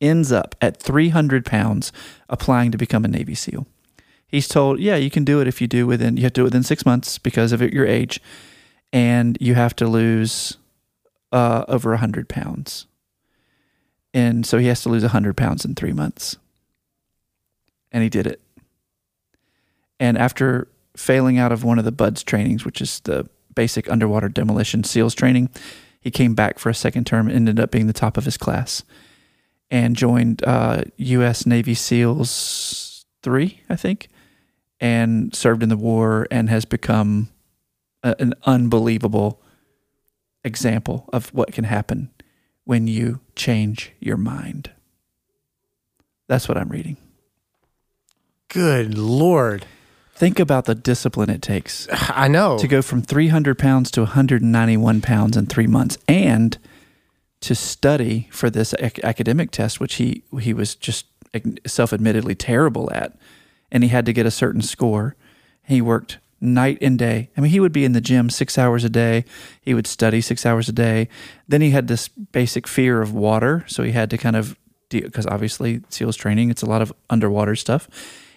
Ends 0.00 0.32
up 0.32 0.54
at 0.60 0.78
300 0.78 1.44
pounds 1.44 1.92
applying 2.28 2.70
to 2.70 2.78
become 2.78 3.04
a 3.04 3.08
Navy 3.08 3.34
SEAL. 3.34 3.66
He's 4.26 4.48
told, 4.48 4.78
yeah, 4.78 4.96
you 4.96 5.10
can 5.10 5.24
do 5.24 5.40
it 5.40 5.48
if 5.48 5.60
you 5.60 5.66
do 5.66 5.86
within, 5.86 6.16
you 6.16 6.22
have 6.22 6.32
to 6.34 6.40
do 6.40 6.42
it 6.42 6.44
within 6.44 6.62
six 6.62 6.86
months 6.86 7.18
because 7.18 7.52
of 7.52 7.60
your 7.60 7.86
age, 7.86 8.20
and 8.92 9.36
you 9.40 9.54
have 9.54 9.74
to 9.76 9.88
lose 9.88 10.56
uh, 11.32 11.64
over 11.66 11.90
100 11.90 12.28
pounds. 12.28 12.86
And 14.14 14.46
so 14.46 14.58
he 14.58 14.66
has 14.66 14.82
to 14.82 14.88
lose 14.88 15.02
100 15.02 15.36
pounds 15.36 15.64
in 15.64 15.74
three 15.74 15.92
months. 15.92 16.36
And 17.92 18.02
he 18.02 18.08
did 18.08 18.26
it. 18.26 18.40
And 19.98 20.16
after 20.16 20.68
failing 20.96 21.38
out 21.38 21.52
of 21.52 21.64
one 21.64 21.78
of 21.78 21.84
the 21.84 21.92
BUDS 21.92 22.22
trainings, 22.22 22.64
which 22.64 22.80
is 22.80 23.00
the 23.00 23.28
basic 23.54 23.90
underwater 23.90 24.28
demolition 24.28 24.84
SEALs 24.84 25.14
training, 25.14 25.50
he 26.00 26.10
came 26.10 26.34
back 26.34 26.58
for 26.58 26.70
a 26.70 26.74
second 26.74 27.06
term 27.06 27.26
and 27.26 27.36
ended 27.36 27.60
up 27.60 27.70
being 27.70 27.86
the 27.86 27.92
top 27.92 28.16
of 28.16 28.24
his 28.24 28.36
class 28.36 28.82
and 29.70 29.96
joined 29.96 30.42
uh, 30.44 30.82
U.S. 30.96 31.46
Navy 31.46 31.74
SEALs 31.74 33.04
3, 33.22 33.62
I 33.68 33.76
think, 33.76 34.08
and 34.80 35.34
served 35.34 35.62
in 35.62 35.68
the 35.68 35.76
war 35.76 36.26
and 36.30 36.50
has 36.50 36.64
become 36.64 37.28
a, 38.02 38.16
an 38.18 38.34
unbelievable 38.44 39.40
example 40.44 41.08
of 41.12 41.32
what 41.34 41.52
can 41.52 41.64
happen 41.64 42.10
when 42.64 42.86
you 42.86 43.20
change 43.36 43.92
your 44.00 44.16
mind. 44.16 44.70
That's 46.28 46.48
what 46.48 46.56
I'm 46.56 46.68
reading. 46.68 46.96
Good 48.48 48.96
lord. 48.96 49.66
Think 50.14 50.38
about 50.38 50.66
the 50.66 50.74
discipline 50.74 51.30
it 51.30 51.40
takes 51.40 51.88
I 51.92 52.28
know. 52.28 52.58
to 52.58 52.68
go 52.68 52.82
from 52.82 53.02
300 53.02 53.58
pounds 53.58 53.90
to 53.92 54.02
191 54.02 55.00
pounds 55.00 55.36
in 55.36 55.46
three 55.46 55.66
months 55.66 55.98
and 56.06 56.58
to 57.40 57.54
study 57.54 58.28
for 58.30 58.50
this 58.50 58.74
ac- 58.78 59.02
academic 59.02 59.50
test, 59.50 59.80
which 59.80 59.94
he, 59.94 60.22
he 60.40 60.52
was 60.52 60.74
just 60.74 61.06
self 61.66 61.92
admittedly 61.92 62.34
terrible 62.34 62.90
at. 62.92 63.16
And 63.72 63.82
he 63.82 63.88
had 63.88 64.06
to 64.06 64.12
get 64.12 64.26
a 64.26 64.30
certain 64.30 64.62
score. 64.62 65.16
He 65.62 65.80
worked 65.80 66.18
night 66.40 66.78
and 66.80 66.98
day. 66.98 67.30
I 67.36 67.40
mean, 67.40 67.50
he 67.50 67.60
would 67.60 67.72
be 67.72 67.84
in 67.84 67.92
the 67.92 68.00
gym 68.00 68.30
six 68.30 68.58
hours 68.58 68.84
a 68.84 68.88
day. 68.88 69.24
He 69.60 69.74
would 69.74 69.86
study 69.86 70.20
six 70.20 70.44
hours 70.44 70.68
a 70.68 70.72
day. 70.72 71.08
Then 71.46 71.60
he 71.60 71.70
had 71.70 71.88
this 71.88 72.08
basic 72.08 72.66
fear 72.66 73.02
of 73.02 73.12
water. 73.12 73.64
So 73.68 73.82
he 73.82 73.92
had 73.92 74.10
to 74.10 74.18
kind 74.18 74.36
of, 74.36 74.56
because 74.88 75.26
obviously 75.26 75.82
SEALs 75.88 76.16
training, 76.16 76.50
it's 76.50 76.62
a 76.62 76.66
lot 76.66 76.82
of 76.82 76.92
underwater 77.08 77.54
stuff. 77.54 77.88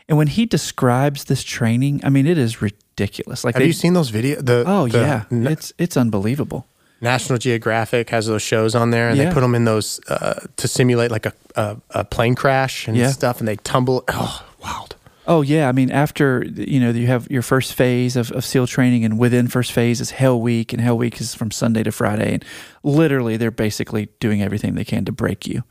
And 0.07 0.17
when 0.17 0.27
he 0.27 0.45
describes 0.45 1.25
this 1.25 1.43
training, 1.43 2.01
I 2.03 2.09
mean, 2.09 2.27
it 2.27 2.37
is 2.37 2.61
ridiculous. 2.61 3.43
Like 3.43 3.55
Have 3.55 3.61
they, 3.61 3.67
you 3.67 3.73
seen 3.73 3.93
those 3.93 4.11
videos? 4.11 4.45
The 4.45 4.63
Oh 4.67 4.87
the 4.87 4.99
yeah, 4.99 5.23
it's 5.31 5.71
it's 5.77 5.95
unbelievable. 5.95 6.67
National 7.03 7.37
Geographic 7.37 8.09
has 8.09 8.25
those 8.27 8.41
shows 8.41 8.73
on 8.75 8.89
there, 8.91 9.09
and 9.09 9.17
Yeah. 9.17 9.25
they 9.25 9.33
put 9.33 9.41
them 9.41 9.53
in 9.55 9.65
those 9.65 9.99
uh, 10.07 10.39
to 10.57 10.67
simulate 10.67 11.11
like 11.11 11.25
a, 11.27 11.33
a, 11.55 11.77
a 11.91 12.03
plane 12.05 12.33
crash 12.35 12.87
and 12.87 12.97
Yeah. 12.97 13.11
stuff, 13.11 13.39
and 13.39 13.47
they 13.47 13.57
tumble. 13.57 14.03
Oh, 14.07 14.43
wild! 14.63 14.95
Oh 15.27 15.41
yeah, 15.41 15.69
I 15.69 15.71
mean 15.73 15.91
after 15.91 16.43
you 16.45 16.79
know 16.79 16.89
you 16.91 17.07
have 17.07 17.29
your 17.29 17.41
first 17.43 17.73
phase 17.73 18.15
of, 18.15 18.31
of 18.31 18.43
SEAL 18.45 18.67
training, 18.67 19.05
and 19.05 19.19
within 19.19 19.47
first 19.47 19.71
phase 19.71 20.01
is 20.01 20.11
Hell 20.11 20.39
Week, 20.41 20.73
and 20.73 20.81
Hell 20.81 20.97
Week 20.97 21.19
is 21.21 21.35
from 21.35 21.51
Sunday 21.51 21.83
to 21.83 21.91
Friday, 21.91 22.33
and 22.33 22.45
literally 22.83 23.37
they're 23.37 23.51
basically 23.51 24.09
doing 24.19 24.41
everything 24.41 24.75
they 24.75 24.83
can 24.85 25.05
to 25.05 25.11
break 25.11 25.45
you 25.47 25.63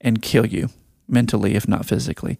and 0.00 0.20
kill 0.22 0.46
you 0.46 0.68
mentally, 1.08 1.54
if 1.54 1.66
not 1.66 1.86
physically. 1.86 2.38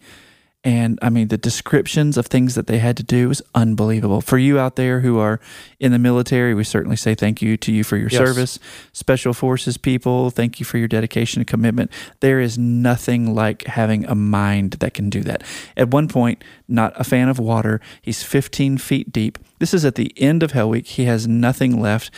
And 0.62 0.98
I 1.00 1.08
mean 1.08 1.28
the 1.28 1.38
descriptions 1.38 2.18
of 2.18 2.26
things 2.26 2.54
that 2.54 2.66
they 2.66 2.78
had 2.78 2.94
to 2.98 3.02
do 3.02 3.30
is 3.30 3.42
unbelievable. 3.54 4.20
For 4.20 4.36
you 4.36 4.58
out 4.58 4.76
there 4.76 5.00
who 5.00 5.18
are 5.18 5.40
in 5.78 5.90
the 5.90 5.98
military, 5.98 6.52
we 6.52 6.64
certainly 6.64 6.96
say 6.96 7.14
thank 7.14 7.40
you 7.40 7.56
to 7.56 7.72
you 7.72 7.82
for 7.82 7.96
your 7.96 8.10
Yes. 8.10 8.18
service. 8.18 8.58
Special 8.92 9.32
forces 9.32 9.78
people, 9.78 10.28
thank 10.30 10.60
you 10.60 10.66
for 10.66 10.76
your 10.76 10.86
dedication 10.88 11.40
and 11.40 11.46
commitment. 11.46 11.90
There 12.20 12.40
is 12.40 12.58
nothing 12.58 13.34
like 13.34 13.64
having 13.68 14.04
a 14.04 14.14
mind 14.14 14.72
that 14.80 14.92
can 14.92 15.08
do 15.08 15.22
that. 15.22 15.42
At 15.78 15.88
one 15.88 16.08
point, 16.08 16.44
not 16.68 16.92
a 16.96 17.04
fan 17.04 17.30
of 17.30 17.38
water, 17.38 17.80
he's 18.02 18.22
15 18.22 18.76
feet 18.76 19.10
deep. 19.10 19.38
This 19.60 19.72
is 19.72 19.86
at 19.86 19.94
the 19.94 20.12
end 20.18 20.42
of 20.42 20.52
Hell 20.52 20.68
Week. 20.68 20.86
He 20.86 21.04
has 21.04 21.26
nothing 21.26 21.80
left, 21.80 22.10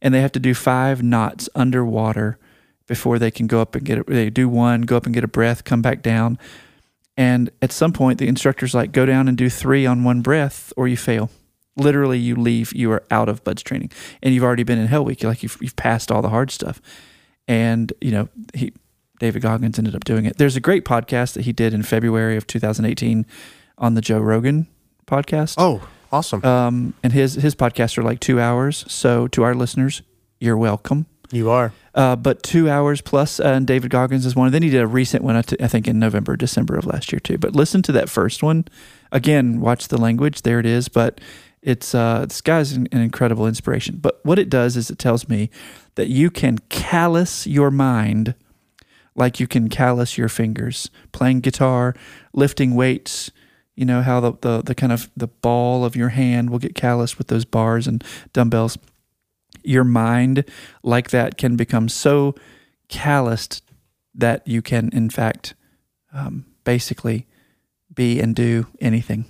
and 0.00 0.14
they 0.14 0.22
have 0.22 0.32
to 0.32 0.40
do 0.40 0.54
five 0.54 1.02
knots 1.02 1.50
underwater 1.54 2.38
before 2.86 3.18
they 3.18 3.30
can 3.30 3.46
go 3.46 3.60
up 3.60 3.74
and 3.74 3.84
get 3.84 3.98
it. 3.98 4.06
They 4.06 4.30
do 4.30 4.48
one, 4.48 4.82
go 4.82 4.96
up 4.96 5.04
and 5.04 5.14
get 5.14 5.22
a 5.22 5.28
breath, 5.28 5.64
come 5.64 5.82
back 5.82 6.00
down. 6.02 6.38
And 7.20 7.50
at 7.60 7.70
some 7.70 7.92
point, 7.92 8.18
the 8.18 8.28
instructor's 8.28 8.74
like, 8.74 8.92
go 8.92 9.04
down 9.04 9.28
and 9.28 9.36
do 9.36 9.50
three 9.50 9.84
on 9.84 10.04
one 10.04 10.22
breath, 10.22 10.72
or 10.74 10.88
you 10.88 10.96
fail. 10.96 11.28
Literally, 11.76 12.18
you 12.18 12.34
leave. 12.34 12.72
You 12.72 12.90
are 12.92 13.02
out 13.10 13.28
of 13.28 13.44
buds 13.44 13.62
training, 13.62 13.92
and 14.22 14.32
you've 14.32 14.42
already 14.42 14.62
been 14.62 14.78
in 14.78 14.86
Hell 14.86 15.04
Week. 15.04 15.20
You're 15.20 15.30
like 15.30 15.42
you've, 15.42 15.58
you've 15.60 15.76
passed 15.76 16.10
all 16.10 16.22
the 16.22 16.30
hard 16.30 16.50
stuff. 16.50 16.80
And 17.46 17.92
you 18.00 18.10
know, 18.10 18.30
he 18.54 18.72
David 19.18 19.42
Goggins 19.42 19.78
ended 19.78 19.94
up 19.94 20.04
doing 20.04 20.24
it. 20.24 20.38
There's 20.38 20.56
a 20.56 20.60
great 20.60 20.86
podcast 20.86 21.34
that 21.34 21.42
he 21.42 21.52
did 21.52 21.74
in 21.74 21.82
February 21.82 22.38
of 22.38 22.46
2018 22.46 23.26
on 23.76 23.92
the 23.92 24.00
Joe 24.00 24.18
Rogan 24.18 24.66
podcast. 25.06 25.56
Oh, 25.58 25.86
awesome! 26.10 26.42
Um, 26.42 26.94
and 27.02 27.12
his 27.12 27.34
his 27.34 27.54
podcasts 27.54 27.98
are 27.98 28.02
like 28.02 28.20
two 28.20 28.40
hours. 28.40 28.86
So 28.88 29.28
to 29.28 29.42
our 29.42 29.54
listeners, 29.54 30.00
you're 30.38 30.56
welcome. 30.56 31.04
You 31.30 31.50
are. 31.50 31.72
Uh, 31.94 32.16
but 32.16 32.42
two 32.42 32.68
hours 32.70 33.00
plus, 33.00 33.40
uh, 33.40 33.44
and 33.44 33.66
David 33.66 33.90
Goggins 33.90 34.24
is 34.26 34.36
one. 34.36 34.50
Then 34.52 34.62
he 34.62 34.70
did 34.70 34.80
a 34.80 34.86
recent 34.86 35.24
one, 35.24 35.36
I 35.36 35.42
t- 35.42 35.56
I 35.60 35.66
think 35.68 35.88
in 35.88 35.98
November, 35.98 36.36
December 36.36 36.76
of 36.76 36.86
last 36.86 37.12
year 37.12 37.20
too. 37.20 37.38
But 37.38 37.54
listen 37.56 37.82
to 37.82 37.92
that 37.92 38.08
first 38.08 38.42
one 38.42 38.66
again. 39.12 39.60
Watch 39.60 39.88
the 39.88 39.98
language. 39.98 40.42
There 40.42 40.60
it 40.60 40.66
is. 40.66 40.88
But 40.88 41.20
It's 41.62 41.94
uh, 41.94 42.26
this 42.26 42.40
guy's 42.40 42.72
an, 42.72 42.88
an 42.92 43.00
incredible 43.00 43.46
inspiration. 43.46 43.98
But 44.00 44.20
what 44.24 44.38
it 44.38 44.48
does 44.48 44.76
is 44.76 44.90
it 44.90 44.98
tells 44.98 45.28
me 45.28 45.50
that 45.96 46.08
you 46.08 46.30
can 46.30 46.58
callous 46.70 47.46
your 47.46 47.70
mind 47.70 48.34
like 49.14 49.40
you 49.40 49.46
can 49.46 49.68
callous 49.68 50.16
your 50.16 50.28
fingers. 50.28 50.90
Playing 51.12 51.40
guitar, 51.40 51.94
lifting 52.32 52.74
weights, 52.74 53.30
you 53.74 53.84
know 53.84 54.00
how 54.02 54.20
the, 54.20 54.32
the, 54.40 54.62
the 54.62 54.74
kind 54.74 54.92
of 54.92 55.10
the 55.16 55.26
ball 55.26 55.84
of 55.84 55.96
your 55.96 56.10
hand 56.10 56.48
will 56.50 56.58
get 56.58 56.74
calloused 56.74 57.18
with 57.18 57.26
those 57.26 57.44
bars 57.44 57.86
and 57.86 58.02
dumbbells. 58.32 58.78
Your 59.62 59.84
mind, 59.84 60.44
like 60.82 61.10
that, 61.10 61.38
can 61.38 61.56
become 61.56 61.88
so 61.88 62.34
calloused 62.88 63.62
that 64.14 64.46
you 64.46 64.62
can, 64.62 64.90
in 64.92 65.10
fact, 65.10 65.54
um, 66.12 66.46
basically 66.64 67.26
be 67.94 68.20
and 68.20 68.34
do 68.34 68.66
anything. 68.80 69.24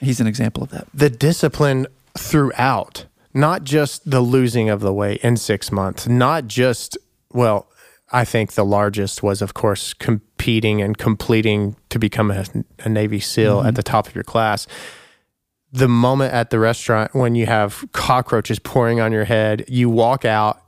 He's 0.00 0.20
an 0.20 0.26
example 0.26 0.62
of 0.62 0.70
that. 0.70 0.86
the 0.94 1.10
discipline 1.10 1.86
throughout, 2.16 3.06
not 3.34 3.64
just 3.64 4.08
the 4.10 4.20
losing 4.20 4.70
of 4.70 4.80
the 4.80 4.92
weight 4.92 5.20
in 5.22 5.36
six 5.36 5.70
months, 5.72 6.06
not 6.06 6.46
just, 6.46 6.96
well, 7.32 7.68
I 8.12 8.24
think 8.24 8.52
the 8.52 8.64
largest 8.64 9.22
was, 9.22 9.42
of 9.42 9.54
course, 9.54 9.92
competing 9.92 10.80
and 10.80 10.96
completing 10.96 11.76
to 11.90 11.98
become 11.98 12.30
a, 12.30 12.44
a 12.80 12.88
Navy 12.88 13.18
SEAL 13.18 13.62
at 13.62 13.74
the 13.74 13.82
top 13.82 14.06
of 14.06 14.14
your 14.14 14.24
class. 14.24 14.66
The 15.72 15.88
moment 15.88 16.32
at 16.32 16.50
the 16.50 16.58
restaurant 16.58 17.14
when 17.14 17.34
you 17.34 17.46
have 17.46 17.84
cockroaches 17.92 18.58
pouring 18.58 19.00
on 19.00 19.12
your 19.12 19.24
head, 19.24 19.64
you 19.68 19.90
walk 19.90 20.24
out, 20.24 20.62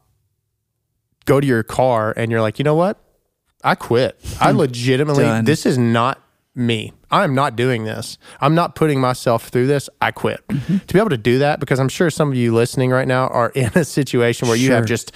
go 1.25 1.40
to 1.40 1.47
your 1.47 1.62
car, 1.62 2.12
and 2.17 2.31
you're 2.31 2.43
like, 2.43 2.59
you 2.59 2.64
know 2.64 2.75
what? 2.75 2.99
I 3.64 3.75
quit. 3.75 4.19
I 4.40 4.50
legitimately, 4.52 5.25
Done. 5.25 5.45
this 5.45 5.67
is 5.67 5.78
not 5.78 6.23
me. 6.55 6.93
I'm 7.11 7.35
not 7.35 7.57
doing 7.57 7.85
this. 7.85 8.19
I'm 8.40 8.55
not 8.55 8.75
putting 8.75 9.00
myself 9.00 9.49
through 9.49 9.69
this. 9.69 9.88
I 10.02 10.11
quit. 10.11 10.47
Mm-hmm. 10.49 10.78
To 10.78 10.95
be 10.95 10.99
able 10.99 11.11
to 11.11 11.17
do 11.17 11.38
that, 11.38 11.61
because 11.61 11.81
I'm 11.81 11.88
sure 11.88 12.11
some 12.11 12.28
of 12.28 12.35
you 12.35 12.55
listening 12.55 12.90
right 12.90 13.09
now 13.09 13.28
are 13.28 13.49
in 13.55 13.71
a 13.75 13.85
situation 13.85 14.49
where 14.49 14.57
you 14.57 14.73
have 14.73 14.85
just 14.85 15.12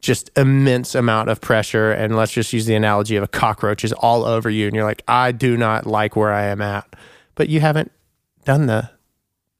just 0.00 0.30
immense 0.36 0.94
amount 0.94 1.28
of 1.28 1.40
pressure 1.40 1.90
and 1.90 2.16
let's 2.16 2.30
just 2.30 2.52
use 2.52 2.66
the 2.66 2.74
analogy 2.74 3.16
of 3.16 3.22
a 3.24 3.28
cockroach 3.28 3.82
is 3.82 3.92
all 3.94 4.24
over 4.24 4.48
you 4.48 4.66
and 4.66 4.74
you're 4.74 4.84
like, 4.84 5.02
I 5.08 5.32
do 5.32 5.56
not 5.56 5.86
like 5.86 6.14
where 6.16 6.32
I 6.32 6.44
am 6.46 6.60
at. 6.60 6.94
But 7.34 7.48
you 7.48 7.60
haven't 7.60 7.90
done 8.44 8.66
the 8.66 8.90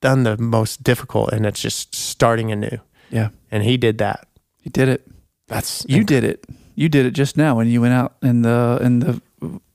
done 0.07 0.23
the 0.23 0.37
most 0.39 0.83
difficult 0.85 1.33
and 1.33 1.45
it's 1.47 1.61
just 1.61 1.95
starting 1.95 2.53
anew. 2.53 2.79
Yeah, 3.11 3.29
And 3.51 3.63
he 3.65 3.77
did 3.77 3.99
that. 3.99 4.27
he 4.63 4.71
did 4.71 4.89
it. 4.89 5.01
That's 5.49 5.85
You 5.89 6.05
did 6.05 6.25
it. 6.25 6.45
You 6.75 6.89
did 6.89 7.07
it 7.07 7.15
just 7.19 7.37
now 7.37 7.57
when 7.57 7.69
you 7.69 7.81
went 7.81 7.95
out 7.95 8.13
in 8.23 8.43
the 8.43 8.79
in 8.83 8.99
the 9.01 9.21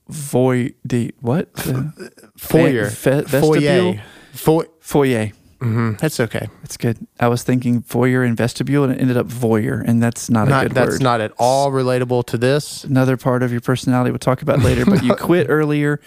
void 0.08 0.74
the 0.84 1.12
what 1.20 1.52
the 1.54 1.92
foyer. 2.36 2.88
fe- 2.90 3.22
vestibule 3.26 3.94
Foyer. 3.94 4.02
Fo- 4.32 4.72
foyer. 4.80 5.32
Hmm 5.62 5.92
That's 5.98 6.18
okay. 6.20 6.48
That's 6.62 6.76
good. 6.76 6.98
I 7.20 7.28
was 7.28 7.42
thinking 7.42 7.82
foyer 7.82 8.22
and 8.22 8.36
vestibule, 8.36 8.84
and 8.84 8.92
it 8.92 9.00
ended 9.00 9.16
up 9.16 9.26
voyeur, 9.28 9.82
and 9.86 10.02
that's 10.02 10.28
not, 10.28 10.48
a 10.48 10.68
good 10.68 10.72
that's 10.74 10.92
word. 10.92 11.02
not 11.02 11.20
at 11.20 11.32
all 11.38 11.70
relatable 11.70 12.26
to 12.26 12.38
this. 12.38 12.84
Another 12.84 13.16
part 13.16 13.42
of 13.42 13.52
your 13.52 13.60
personality 13.60 14.10
we'll 14.10 14.18
talk 14.18 14.42
about 14.42 14.60
later. 14.60 14.84
But 14.84 15.02
you 15.04 15.14
quit 15.18 15.46
earlier. 15.48 16.00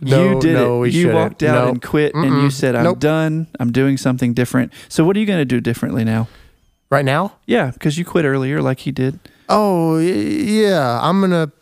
No, 0.00 0.34
you 0.34 0.40
did 0.40 0.54
no, 0.54 0.82
it. 0.84 0.92
you 0.94 1.02
shouldn't. 1.02 1.14
walked 1.14 1.42
out 1.42 1.64
No. 1.64 1.68
and 1.70 1.82
quit, 1.82 2.14
and 2.14 2.42
you 2.42 2.50
said, 2.50 2.74
"I'm 2.76 2.84
Nope. 2.84 3.00
done. 3.00 3.48
I'm 3.58 3.72
doing 3.72 3.96
something 3.96 4.32
different." 4.34 4.72
So 4.88 5.04
what 5.04 5.16
are 5.16 5.20
you 5.20 5.26
going 5.26 5.40
to 5.40 5.44
do 5.44 5.60
differently 5.60 6.04
now? 6.04 6.28
Right 6.90 7.04
now? 7.04 7.34
Yeah, 7.46 7.70
because 7.70 7.98
you 7.98 8.04
quit 8.04 8.24
earlier, 8.24 8.60
like 8.62 8.80
he 8.80 8.90
did. 8.92 9.18
Oh, 9.48 9.98
yeah. 9.98 10.98
I'm 11.02 11.20
going 11.20 11.30
to, 11.30 11.52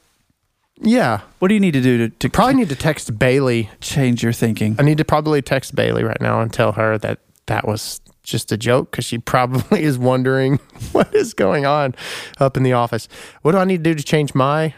yeah. 0.81 1.21
What 1.39 1.49
do 1.49 1.55
you 1.55 1.61
need 1.61 1.73
to 1.73 1.81
do 1.83 1.99
to, 2.09 2.09
to 2.17 2.31
Probably 2.31 2.55
need 2.55 2.69
to 2.71 2.77
text 2.77 3.19
Bailey. 3.19 3.69
change 3.81 4.23
your 4.23 4.33
thinking? 4.33 4.77
I 4.79 4.83
need 4.83 4.99
to 4.99 5.05
probably 5.05 5.43
text 5.43 5.75
Bailey 5.75 6.03
right 6.05 6.21
now 6.21 6.41
and 6.41 6.53
tell 6.53 6.73
her 6.73 6.97
that 6.99 7.19
that 7.49 7.67
was 7.67 8.01
just 8.23 8.51
a 8.53 8.57
joke 8.57 8.91
because 8.91 9.05
she 9.05 9.19
probably 9.35 9.83
is 9.83 9.99
wondering 9.99 10.57
what 10.93 11.15
is 11.15 11.35
going 11.35 11.67
on 11.67 11.95
up 12.39 12.57
in 12.57 12.63
the 12.63 12.73
office. 12.73 13.09
What 13.43 13.53
do 13.53 13.59
I 13.59 13.65
need 13.65 13.85
to 13.85 13.91
do 13.91 13.95
to 13.95 14.03
change 14.05 14.35
my 14.35 14.73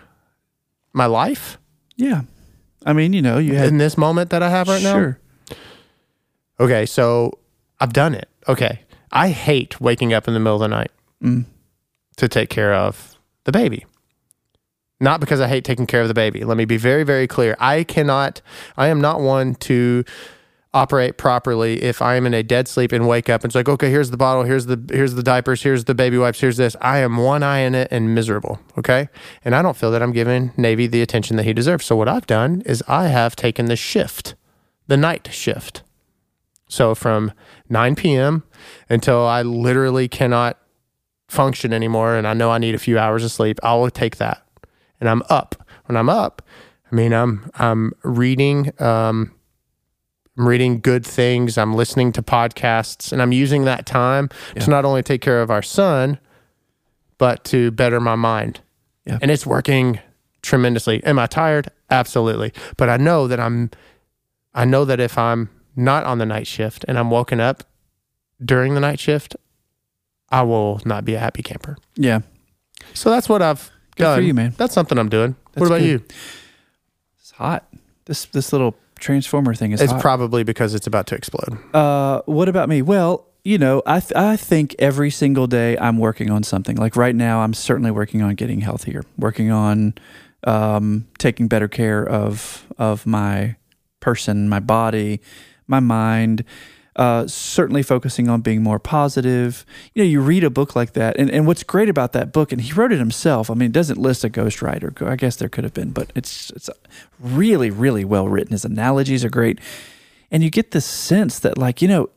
my 0.92 1.06
life 1.06 1.56
Yeah, 1.96 2.22
I 2.84 2.92
mean, 2.94 3.12
you 3.12 3.22
know, 3.22 3.38
you 3.38 3.54
had 3.54 3.68
in 3.68 3.78
this 3.78 3.96
moment 3.96 4.30
that 4.30 4.42
I 4.42 4.50
have 4.50 4.66
right 4.68 4.82
now? 4.82 4.94
sure. 4.94 5.18
Okay, 6.58 6.84
so 6.86 7.38
I've 7.78 7.92
done 7.92 8.14
it. 8.14 8.28
Okay. 8.48 8.80
I 9.12 9.30
hate 9.30 9.80
waking 9.80 10.12
up 10.12 10.28
in 10.28 10.34
the 10.34 10.40
middle 10.40 10.56
of 10.56 10.60
the 10.60 10.68
night 10.68 10.90
Mm. 11.22 11.44
to 12.16 12.28
take 12.28 12.48
care 12.50 12.72
of 12.74 13.16
the 13.44 13.52
baby. 13.52 13.84
Not 15.00 15.20
because 15.20 15.40
I 15.40 15.48
hate 15.48 15.64
taking 15.64 15.86
care 15.86 16.02
of 16.02 16.08
the 16.08 16.14
baby. 16.14 16.44
Let 16.44 16.56
me 16.56 16.64
be 16.66 16.76
very, 16.76 17.04
very 17.04 17.26
clear. 17.26 17.56
I 17.58 17.84
cannot, 17.84 18.40
I 18.76 18.88
am 18.88 19.00
not 19.00 19.20
one 19.20 19.54
to 19.56 20.04
operate 20.72 21.16
properly 21.16 21.82
if 21.82 22.00
I 22.00 22.14
am 22.14 22.26
in 22.26 22.34
a 22.34 22.42
dead 22.42 22.68
sleep 22.68 22.92
and 22.92 23.08
wake 23.08 23.28
up 23.28 23.42
and 23.42 23.50
it's 23.50 23.54
like, 23.56 23.68
okay, 23.68 23.90
here's 23.90 24.10
the 24.10 24.16
bottle, 24.16 24.44
here's 24.44 24.66
the 24.66 24.80
here's 24.90 25.14
the 25.14 25.22
diapers, 25.22 25.62
here's 25.62 25.84
the 25.84 25.94
baby 25.94 26.16
wipes, 26.16 26.40
here's 26.40 26.56
this. 26.56 26.76
I 26.80 26.98
am 26.98 27.16
one 27.16 27.42
eye 27.42 27.58
in 27.58 27.74
it 27.74 27.88
and 27.90 28.14
miserable. 28.14 28.60
Okay. 28.78 29.08
And 29.44 29.54
I 29.54 29.62
don't 29.62 29.76
feel 29.76 29.90
that 29.90 30.02
I'm 30.02 30.12
giving 30.12 30.52
Navy 30.56 30.86
the 30.86 31.02
attention 31.02 31.36
that 31.36 31.42
he 31.44 31.52
deserves. 31.52 31.86
So 31.86 31.96
what 31.96 32.08
I've 32.08 32.26
done 32.26 32.62
is 32.66 32.84
I 32.86 33.08
have 33.08 33.34
taken 33.34 33.66
the 33.66 33.76
shift, 33.76 34.34
the 34.86 34.96
night 34.96 35.28
shift. 35.32 35.82
So 36.68 36.94
from 36.94 37.32
9 37.68 37.96
p.m. 37.96 38.44
until 38.88 39.26
I 39.26 39.42
literally 39.42 40.06
cannot 40.06 40.56
function 41.28 41.72
anymore 41.72 42.14
and 42.14 42.26
I 42.26 42.34
know 42.34 42.50
I 42.50 42.58
need 42.58 42.74
a 42.76 42.78
few 42.78 42.96
hours 42.96 43.24
of 43.24 43.32
sleep, 43.32 43.58
I 43.62 43.74
will 43.74 43.90
take 43.90 44.16
that. 44.18 44.46
And 45.00 45.08
I'm 45.08 45.22
up. 45.28 45.56
When 45.86 45.96
I'm 45.96 46.08
up, 46.08 46.42
I 46.92 46.94
mean 46.94 47.12
I'm 47.12 47.50
I'm 47.54 47.92
reading 48.04 48.70
um 48.80 49.32
I'm 50.40 50.48
reading 50.48 50.80
good 50.80 51.04
things, 51.04 51.58
I'm 51.58 51.74
listening 51.74 52.12
to 52.12 52.22
podcasts, 52.22 53.12
and 53.12 53.20
I'm 53.20 53.30
using 53.30 53.66
that 53.66 53.84
time 53.84 54.30
Yeah. 54.56 54.62
to 54.62 54.70
not 54.70 54.86
only 54.86 55.02
take 55.02 55.20
care 55.20 55.42
of 55.42 55.50
our 55.50 55.60
son, 55.60 56.18
but 57.18 57.44
to 57.44 57.70
better 57.72 58.00
my 58.00 58.14
mind. 58.16 58.60
Yeah. 59.04 59.18
And 59.20 59.30
it's 59.30 59.44
working 59.44 59.98
tremendously. 60.40 61.04
Am 61.04 61.18
I 61.18 61.26
tired? 61.26 61.70
Absolutely. 61.90 62.54
But 62.78 62.88
I 62.88 62.96
know 62.96 63.28
that 63.28 63.38
I'm 63.38 63.70
I 64.54 64.64
know 64.64 64.86
that 64.86 64.98
if 64.98 65.18
I'm 65.18 65.50
not 65.76 66.04
on 66.04 66.16
the 66.18 66.26
night 66.26 66.46
shift 66.46 66.84
and 66.88 66.98
I'm 66.98 67.10
woken 67.10 67.38
up 67.38 67.62
during 68.42 68.72
the 68.74 68.80
night 68.80 68.98
shift, 68.98 69.36
I 70.30 70.40
will 70.42 70.80
not 70.86 71.04
be 71.04 71.14
a 71.14 71.18
happy 71.20 71.42
camper. 71.42 71.76
Yeah, 71.96 72.20
So 72.94 73.10
that's 73.10 73.28
what 73.28 73.42
I've 73.42 73.70
Good 73.96 74.04
done. 74.04 74.16
for 74.18 74.22
you, 74.22 74.32
man. 74.34 74.54
That's 74.56 74.72
something 74.72 74.96
I'm 74.98 75.10
doing. 75.10 75.36
That's 75.52 75.60
what 75.60 75.66
about 75.66 75.80
good. 75.80 75.86
you? 75.88 76.02
it's 77.20 77.32
hot. 77.32 77.68
This 78.06 78.24
this 78.24 78.52
little 78.54 78.74
transformer 79.00 79.54
thing 79.54 79.72
is 79.72 79.80
It's 79.80 79.92
hot. 79.92 80.00
probably 80.00 80.44
because 80.44 80.74
it's 80.74 80.86
about 80.86 81.06
to 81.08 81.14
explode. 81.16 81.58
Uh, 81.74 82.22
what 82.26 82.48
about 82.48 82.68
me? 82.68 82.82
Well, 82.82 83.26
you 83.42 83.58
know, 83.58 83.82
I 83.86 84.00
th- 84.00 84.12
I 84.14 84.36
think 84.36 84.76
every 84.78 85.10
single 85.10 85.46
day 85.46 85.76
I'm 85.78 85.98
working 85.98 86.30
on 86.30 86.42
something. 86.42 86.76
Like 86.76 86.94
right 86.94 87.14
now, 87.14 87.40
I'm 87.40 87.54
certainly 87.54 87.90
working 87.90 88.20
on 88.22 88.34
getting 88.34 88.60
healthier, 88.60 89.02
working 89.18 89.50
on 89.50 89.94
um, 90.44 91.06
taking 91.18 91.48
better 91.48 91.66
care 91.68 92.06
of 92.06 92.66
of 92.78 93.06
my 93.06 93.56
person, 94.00 94.48
my 94.48 94.60
body, 94.60 95.20
my 95.66 95.80
mind. 95.80 96.44
Uh, 97.00 97.26
certainly 97.26 97.82
focusing 97.82 98.28
on 98.28 98.42
being 98.42 98.62
more 98.62 98.78
positive. 98.78 99.64
You 99.94 100.02
know, 100.02 100.06
you 100.06 100.20
read 100.20 100.44
a 100.44 100.50
book 100.50 100.76
like 100.76 100.92
that, 100.92 101.16
and, 101.18 101.30
and 101.30 101.46
what's 101.46 101.62
great 101.62 101.88
about 101.88 102.12
that 102.12 102.30
book, 102.30 102.52
and 102.52 102.60
he 102.60 102.74
wrote 102.74 102.92
it 102.92 102.98
himself. 102.98 103.50
I 103.50 103.54
mean, 103.54 103.70
it 103.70 103.72
doesn't 103.72 103.98
list 103.98 104.22
a 104.22 104.28
ghostwriter. 104.28 105.08
I 105.08 105.16
guess 105.16 105.36
there 105.36 105.48
could 105.48 105.64
have 105.64 105.72
been, 105.72 105.92
but 105.92 106.12
it's 106.14 106.50
it's 106.50 106.68
really 107.18 107.70
really 107.70 108.04
well 108.04 108.28
written. 108.28 108.52
His 108.52 108.66
analogies 108.66 109.24
are 109.24 109.30
great, 109.30 109.58
and 110.30 110.42
you 110.42 110.50
get 110.50 110.72
this 110.72 110.84
sense 110.84 111.38
that 111.38 111.56
like 111.56 111.80
you 111.80 111.88
know 111.88 112.10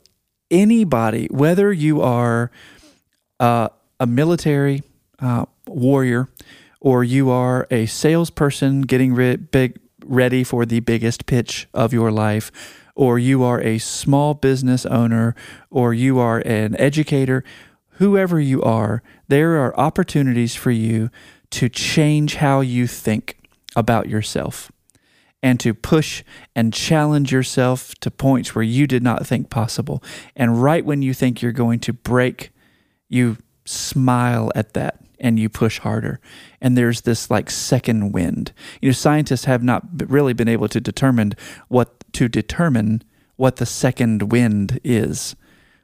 anybody, 0.50 1.28
whether 1.30 1.72
you 1.72 2.02
are 2.02 2.50
uh, 3.40 3.70
a 3.98 4.06
military 4.06 4.82
uh, 5.18 5.46
warrior 5.66 6.28
or 6.80 7.02
you 7.02 7.30
are 7.30 7.66
a 7.70 7.86
salesperson 7.86 8.82
getting 8.82 9.14
re- 9.14 9.36
big, 9.36 9.78
ready 10.04 10.44
for 10.44 10.66
the 10.66 10.80
biggest 10.80 11.24
pitch 11.24 11.66
of 11.72 11.94
your 11.94 12.12
life, 12.12 12.52
or 12.94 13.18
you 13.18 13.42
are 13.42 13.60
a 13.60 13.78
small 13.78 14.34
business 14.34 14.86
owner, 14.86 15.34
or 15.70 15.92
you 15.92 16.18
are 16.18 16.38
an 16.40 16.76
educator, 16.78 17.44
whoever 17.94 18.40
you 18.40 18.62
are, 18.62 19.02
there 19.28 19.56
are 19.56 19.76
opportunities 19.78 20.54
for 20.54 20.70
you 20.70 21.10
to 21.50 21.68
change 21.68 22.36
how 22.36 22.60
you 22.60 22.86
think 22.86 23.38
about 23.76 24.08
yourself 24.08 24.70
and 25.42 25.60
to 25.60 25.74
push 25.74 26.24
and 26.56 26.72
challenge 26.72 27.30
yourself 27.30 27.94
to 27.96 28.10
points 28.10 28.54
where 28.54 28.62
you 28.62 28.86
did 28.86 29.02
not 29.02 29.26
think 29.26 29.50
possible. 29.50 30.02
And 30.34 30.62
right 30.62 30.84
when 30.84 31.02
you 31.02 31.12
think 31.12 31.42
you're 31.42 31.52
going 31.52 31.80
to 31.80 31.92
break, 31.92 32.50
you 33.08 33.36
smile 33.64 34.50
at 34.54 34.72
that 34.72 35.00
and 35.24 35.38
you 35.40 35.48
push 35.48 35.78
harder. 35.80 36.20
And 36.60 36.76
there's 36.76 37.00
this 37.00 37.30
like 37.30 37.50
second 37.50 38.12
wind. 38.12 38.52
You 38.82 38.90
know, 38.90 38.92
scientists 38.92 39.46
have 39.46 39.62
not 39.62 39.82
really 40.10 40.34
been 40.34 40.48
able 40.48 40.68
to 40.68 40.80
determine 40.80 41.32
what 41.68 42.04
to 42.12 42.28
determine 42.28 43.02
what 43.36 43.56
the 43.56 43.66
second 43.66 44.30
wind 44.30 44.78
is, 44.84 45.34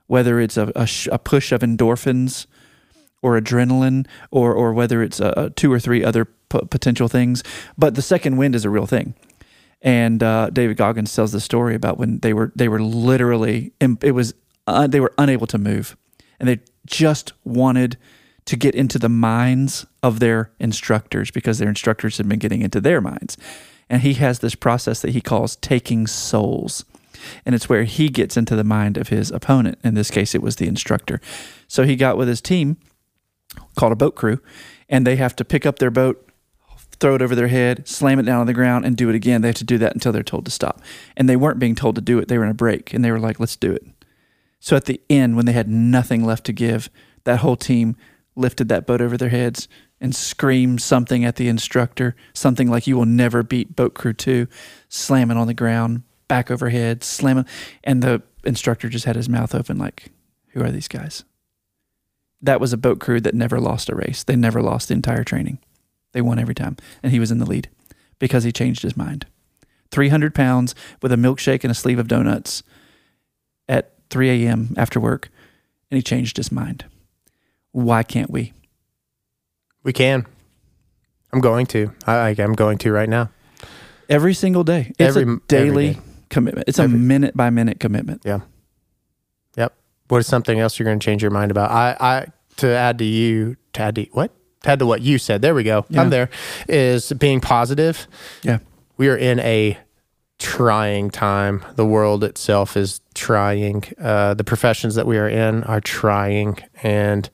whether 0.06 0.38
it's 0.38 0.58
a, 0.58 0.70
a, 0.76 0.86
sh- 0.86 1.08
a 1.10 1.18
push 1.18 1.52
of 1.52 1.62
endorphins 1.62 2.46
or 3.22 3.40
adrenaline, 3.40 4.06
or 4.30 4.52
or 4.52 4.74
whether 4.74 5.02
it's 5.02 5.20
two 5.56 5.72
or 5.72 5.80
three 5.80 6.04
other 6.04 6.26
p- 6.26 6.60
potential 6.70 7.08
things. 7.08 7.42
But 7.78 7.94
the 7.94 8.02
second 8.02 8.36
wind 8.36 8.54
is 8.54 8.66
a 8.66 8.70
real 8.70 8.86
thing. 8.86 9.14
And 9.82 10.22
uh, 10.22 10.50
David 10.50 10.76
Goggins 10.76 11.14
tells 11.14 11.32
the 11.32 11.40
story 11.40 11.74
about 11.74 11.96
when 11.96 12.18
they 12.18 12.34
were 12.34 12.52
they 12.54 12.68
were 12.68 12.82
literally 12.82 13.72
it 13.80 14.12
was 14.12 14.34
uh, 14.66 14.86
they 14.86 15.00
were 15.00 15.14
unable 15.16 15.46
to 15.46 15.56
move, 15.56 15.96
and 16.38 16.46
they 16.46 16.60
just 16.86 17.32
wanted 17.42 17.96
to 18.46 18.56
get 18.56 18.74
into 18.74 18.98
the 18.98 19.08
minds 19.08 19.86
of 20.02 20.20
their 20.20 20.50
instructors 20.58 21.30
because 21.30 21.58
their 21.58 21.68
instructors 21.68 22.16
had 22.16 22.28
been 22.28 22.38
getting 22.38 22.62
into 22.62 22.80
their 22.80 23.00
minds. 23.00 23.36
And 23.88 24.02
he 24.02 24.14
has 24.14 24.38
this 24.38 24.54
process 24.54 25.02
that 25.02 25.10
he 25.10 25.20
calls 25.20 25.56
taking 25.56 26.06
souls. 26.06 26.84
And 27.44 27.54
it's 27.54 27.68
where 27.68 27.84
he 27.84 28.08
gets 28.08 28.36
into 28.36 28.56
the 28.56 28.64
mind 28.64 28.96
of 28.96 29.08
his 29.08 29.30
opponent. 29.30 29.78
In 29.84 29.94
this 29.94 30.10
case, 30.10 30.34
it 30.34 30.42
was 30.42 30.56
the 30.56 30.68
instructor. 30.68 31.20
So 31.68 31.84
he 31.84 31.96
got 31.96 32.16
with 32.16 32.28
his 32.28 32.40
team 32.40 32.78
called 33.76 33.92
a 33.92 33.96
boat 33.96 34.14
crew, 34.14 34.40
and 34.88 35.06
they 35.06 35.16
have 35.16 35.34
to 35.36 35.44
pick 35.44 35.66
up 35.66 35.78
their 35.78 35.90
boat, 35.90 36.28
throw 36.98 37.14
it 37.16 37.22
over 37.22 37.34
their 37.34 37.48
head, 37.48 37.88
slam 37.88 38.18
it 38.18 38.22
down 38.22 38.40
on 38.40 38.46
the 38.46 38.54
ground, 38.54 38.84
and 38.84 38.96
do 38.96 39.08
it 39.08 39.14
again. 39.14 39.42
They 39.42 39.48
have 39.48 39.56
to 39.56 39.64
do 39.64 39.78
that 39.78 39.94
until 39.94 40.12
they're 40.12 40.22
told 40.22 40.44
to 40.44 40.50
stop. 40.50 40.80
And 41.16 41.28
they 41.28 41.36
weren't 41.36 41.58
being 41.58 41.74
told 41.74 41.96
to 41.96 42.00
do 42.00 42.18
it, 42.18 42.28
they 42.28 42.38
were 42.38 42.44
in 42.44 42.50
a 42.50 42.54
break, 42.54 42.94
and 42.94 43.04
they 43.04 43.10
were 43.10 43.20
like, 43.20 43.40
let's 43.40 43.56
do 43.56 43.72
it. 43.72 43.84
So 44.60 44.76
at 44.76 44.84
the 44.84 45.00
end, 45.10 45.36
when 45.36 45.46
they 45.46 45.52
had 45.52 45.68
nothing 45.68 46.24
left 46.24 46.44
to 46.46 46.52
give, 46.52 46.90
that 47.24 47.40
whole 47.40 47.56
team 47.56 47.96
lifted 48.40 48.68
that 48.68 48.86
boat 48.86 49.00
over 49.00 49.16
their 49.16 49.28
heads 49.28 49.68
and 50.00 50.14
screamed 50.14 50.80
something 50.82 51.24
at 51.24 51.36
the 51.36 51.48
instructor, 51.48 52.16
something 52.32 52.68
like, 52.68 52.86
You 52.86 52.96
will 52.96 53.06
never 53.06 53.42
beat 53.42 53.76
Boat 53.76 53.94
Crew 53.94 54.12
2, 54.12 54.48
slamming 54.88 55.36
on 55.36 55.46
the 55.46 55.54
ground, 55.54 56.02
back 56.26 56.50
overhead, 56.50 57.04
slamming. 57.04 57.46
And 57.84 58.02
the 58.02 58.22
instructor 58.44 58.88
just 58.88 59.04
had 59.04 59.16
his 59.16 59.28
mouth 59.28 59.54
open, 59.54 59.78
like, 59.78 60.10
Who 60.48 60.62
are 60.62 60.70
these 60.70 60.88
guys? 60.88 61.24
That 62.42 62.60
was 62.60 62.72
a 62.72 62.78
boat 62.78 63.00
crew 63.00 63.20
that 63.20 63.34
never 63.34 63.60
lost 63.60 63.90
a 63.90 63.94
race. 63.94 64.24
They 64.24 64.36
never 64.36 64.62
lost 64.62 64.88
the 64.88 64.94
entire 64.94 65.24
training. 65.24 65.58
They 66.12 66.22
won 66.22 66.38
every 66.38 66.54
time. 66.54 66.76
And 67.02 67.12
he 67.12 67.20
was 67.20 67.30
in 67.30 67.38
the 67.38 67.46
lead 67.46 67.68
because 68.18 68.44
he 68.44 68.52
changed 68.52 68.82
his 68.82 68.96
mind. 68.96 69.26
300 69.90 70.34
pounds 70.34 70.74
with 71.02 71.12
a 71.12 71.16
milkshake 71.16 71.64
and 71.64 71.70
a 71.70 71.74
sleeve 71.74 71.98
of 71.98 72.08
donuts 72.08 72.62
at 73.68 73.92
3 74.08 74.46
a.m. 74.46 74.74
after 74.76 74.98
work, 74.98 75.28
and 75.90 75.96
he 75.96 76.02
changed 76.02 76.36
his 76.36 76.50
mind. 76.50 76.84
Why 77.72 78.02
can't 78.02 78.30
we? 78.30 78.52
We 79.82 79.92
can. 79.92 80.26
I'm 81.32 81.40
going 81.40 81.66
to. 81.66 81.92
I, 82.06 82.34
I'm 82.38 82.54
going 82.54 82.78
to 82.78 82.92
right 82.92 83.08
now. 83.08 83.30
Every 84.08 84.34
single 84.34 84.64
day. 84.64 84.92
It's 84.98 85.16
Every- 85.16 85.34
a 85.34 85.38
daily 85.48 85.94
day. 85.94 86.00
commitment. 86.28 86.68
It's 86.68 86.78
Every- 86.78 86.96
a 86.96 86.98
minute 87.00 87.36
by 87.36 87.50
minute 87.50 87.78
commitment. 87.80 88.22
Yeah. 88.24 88.40
Yep. 89.56 89.74
What 90.08 90.18
is 90.18 90.26
something 90.26 90.58
else 90.58 90.78
you're 90.78 90.84
going 90.86 90.98
to 90.98 91.04
change 91.04 91.22
your 91.22 91.30
mind 91.30 91.50
about? 91.52 91.70
I, 91.70 91.96
I 92.00 92.26
to 92.56 92.68
add 92.68 92.98
to 92.98 93.04
you, 93.04 93.56
to 93.74 93.82
add 93.82 93.94
to 93.94 94.02
what? 94.12 94.32
To 94.64 94.70
add 94.70 94.78
to 94.80 94.86
what 94.86 95.00
you 95.02 95.18
said. 95.18 95.40
There 95.42 95.54
we 95.54 95.62
go. 95.62 95.86
Yeah. 95.88 96.02
I'm 96.02 96.10
there. 96.10 96.28
Is 96.68 97.12
being 97.12 97.40
positive. 97.40 98.08
Yeah. 98.42 98.58
We 98.96 99.08
are 99.08 99.16
in 99.16 99.38
a 99.40 99.78
trying 100.38 101.10
time. 101.10 101.64
The 101.76 101.86
world 101.86 102.24
itself 102.24 102.76
is 102.76 103.00
trying. 103.14 103.84
Uh, 104.00 104.34
the 104.34 104.44
professions 104.44 104.96
that 104.96 105.06
we 105.06 105.16
are 105.16 105.28
in 105.28 105.62
are 105.64 105.80
trying, 105.80 106.58
and 106.82 107.30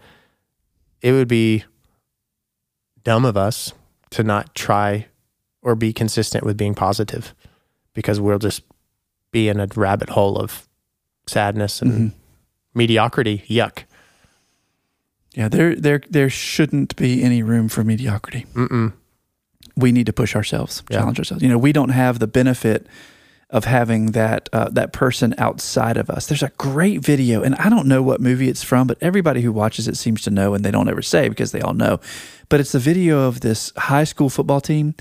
it 1.06 1.12
would 1.12 1.28
be 1.28 1.62
dumb 3.04 3.24
of 3.24 3.36
us 3.36 3.72
to 4.10 4.24
not 4.24 4.52
try 4.56 5.06
or 5.62 5.76
be 5.76 5.92
consistent 5.92 6.44
with 6.44 6.56
being 6.56 6.74
positive, 6.74 7.32
because 7.94 8.18
we'll 8.20 8.40
just 8.40 8.62
be 9.30 9.48
in 9.48 9.60
a 9.60 9.68
rabbit 9.76 10.08
hole 10.10 10.36
of 10.36 10.66
sadness 11.28 11.80
and 11.80 11.92
Mhm. 11.92 12.14
mediocrity. 12.74 13.44
Yuck. 13.48 13.84
Yeah, 15.34 15.48
there 15.48 15.76
there 15.76 16.00
there 16.10 16.28
shouldn't 16.30 16.96
be 16.96 17.22
any 17.22 17.42
room 17.42 17.68
for 17.68 17.84
mediocrity. 17.84 18.46
Mm-mm. 18.54 18.92
We 19.76 19.92
need 19.92 20.06
to 20.06 20.12
push 20.12 20.34
ourselves, 20.34 20.82
Yeah. 20.90 20.98
challenge 20.98 21.18
ourselves. 21.20 21.42
You 21.42 21.48
know, 21.50 21.58
we 21.58 21.72
don't 21.72 21.90
have 21.90 22.18
the 22.18 22.26
benefit 22.26 22.86
of 23.50 23.64
having 23.64 24.06
that 24.06 24.48
uh, 24.52 24.68
that 24.70 24.92
person 24.92 25.34
outside 25.38 25.96
of 25.96 26.10
us. 26.10 26.26
There's 26.26 26.42
a 26.42 26.50
great 26.58 27.00
video, 27.00 27.42
and 27.42 27.54
I 27.56 27.68
don't 27.68 27.86
know 27.86 28.02
what 28.02 28.20
movie 28.20 28.48
it's 28.48 28.64
from, 28.64 28.86
but 28.86 28.98
everybody 29.00 29.40
who 29.42 29.52
watches 29.52 29.86
it 29.86 29.96
seems 29.96 30.22
to 30.22 30.30
know, 30.30 30.54
and 30.54 30.64
they 30.64 30.70
don't 30.70 30.88
ever 30.88 31.02
say 31.02 31.28
because 31.28 31.52
they 31.52 31.60
all 31.60 31.74
know. 31.74 32.00
But 32.48 32.60
it's 32.60 32.74
a 32.74 32.78
video 32.78 33.20
of 33.20 33.40
this 33.40 33.72
high 33.76 34.04
school 34.04 34.30
football 34.30 34.60
team, 34.60 34.94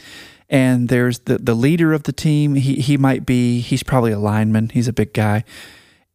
and 0.48 0.90
there's 0.90 1.20
the 1.20 1.40
the 1.40 1.56
leader 1.56 1.92
of 1.94 2.04
the 2.04 2.14
team. 2.14 2.56
He 2.56 2.76
he 2.76 2.98
might 2.98 3.26
be 3.26 3.62
he's 3.62 3.84
probably 3.84 4.12
a 4.12 4.20
lineman. 4.20 4.70
He's 4.70 4.88
a 4.88 4.94
big 4.94 5.14
guy, 5.14 5.44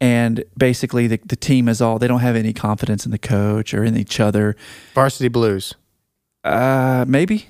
and 0.00 0.44
basically 0.56 1.08
the 1.08 1.20
the 1.24 1.36
team 1.36 1.68
is 1.68 1.80
all 1.80 1.98
they 1.98 2.08
don't 2.08 2.20
have 2.20 2.36
any 2.36 2.52
confidence 2.52 3.04
in 3.04 3.10
the 3.10 3.18
coach 3.18 3.74
or 3.74 3.82
in 3.82 3.96
each 3.96 4.20
other. 4.20 4.56
Varsity 4.94 5.28
Blues. 5.28 5.74
Uh, 6.44 7.04
maybe 7.08 7.48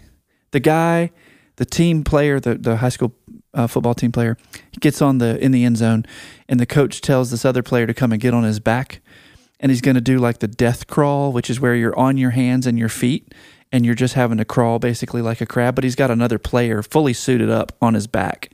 the 0.53 0.61
guy, 0.61 1.11
the 1.57 1.67
team 1.67 2.03
player, 2.03 2.41
the 2.41 2.55
the 2.55 2.79
high 2.79 2.89
school 2.89 3.13
uh, 3.55 3.67
football 3.67 3.95
team 3.95 4.13
player, 4.13 4.37
he 4.71 4.79
gets 4.79 5.03
on 5.03 5.19
the 5.19 5.43
in 5.43 5.53
the 5.53 5.65
end 5.65 5.77
zone, 5.77 6.05
and 6.49 6.61
the 6.61 6.67
coach 6.67 7.01
tells 7.01 7.31
this 7.31 7.45
other 7.45 7.63
player 7.63 7.87
to 7.87 7.95
come 7.95 8.13
and 8.13 8.21
get 8.21 8.35
on 8.35 8.45
his 8.45 8.61
back, 8.61 9.01
and 9.59 9.71
he's 9.71 9.81
going 9.81 9.95
to 9.95 10.01
do 10.01 10.19
like 10.19 10.39
the 10.39 10.49
death 10.49 10.87
crawl, 10.87 11.33
which 11.33 11.51
is 11.51 11.61
where 11.61 11.75
you're 11.75 11.99
on 11.99 12.17
your 12.17 12.31
hands 12.31 12.67
and 12.67 12.79
your 12.79 12.89
feet, 12.89 13.35
and 13.73 13.85
you're 13.85 13.95
just 13.95 14.15
having 14.15 14.39
to 14.39 14.45
crawl 14.45 14.79
basically 14.79 15.23
like 15.23 15.41
a 15.41 15.47
crab. 15.47 15.75
But 15.75 15.85
he's 15.85 15.97
got 15.97 16.11
another 16.11 16.39
player 16.39 16.83
fully 16.83 17.13
suited 17.13 17.51
up 17.51 17.73
on 17.81 17.95
his 17.95 18.07
back, 18.07 18.51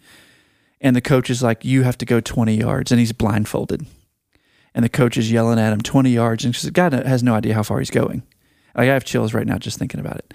and 0.81 0.97
the 0.97 1.01
coach 1.01 1.31
is 1.31 1.43
like, 1.43 1.65
"You 1.65 1.83
have 1.83 1.99
to 1.99 2.07
go 2.07 2.21
20 2.21 2.57
yards," 2.57 2.91
and 2.91 2.99
he's 2.99 3.13
blindfolded, 3.13 3.87
and 4.75 4.85
the 4.85 4.89
coach 4.89 5.17
is 5.17 5.31
yelling 5.31 5.59
at 5.59 5.73
him 5.73 5.81
20 5.81 6.11
yards, 6.11 6.45
and 6.45 6.55
the 6.55 6.71
guy 6.71 6.91
has 7.07 7.23
no 7.23 7.35
idea 7.35 7.55
how 7.55 7.63
far 7.63 7.79
he's 7.79 7.91
going. 7.91 8.23
Like 8.75 8.91
I 8.91 8.93
have 8.93 9.05
chills 9.05 9.33
right 9.33 9.47
now 9.47 9.59
just 9.59 9.79
thinking 9.79 10.01
about 10.01 10.19
it. 10.19 10.35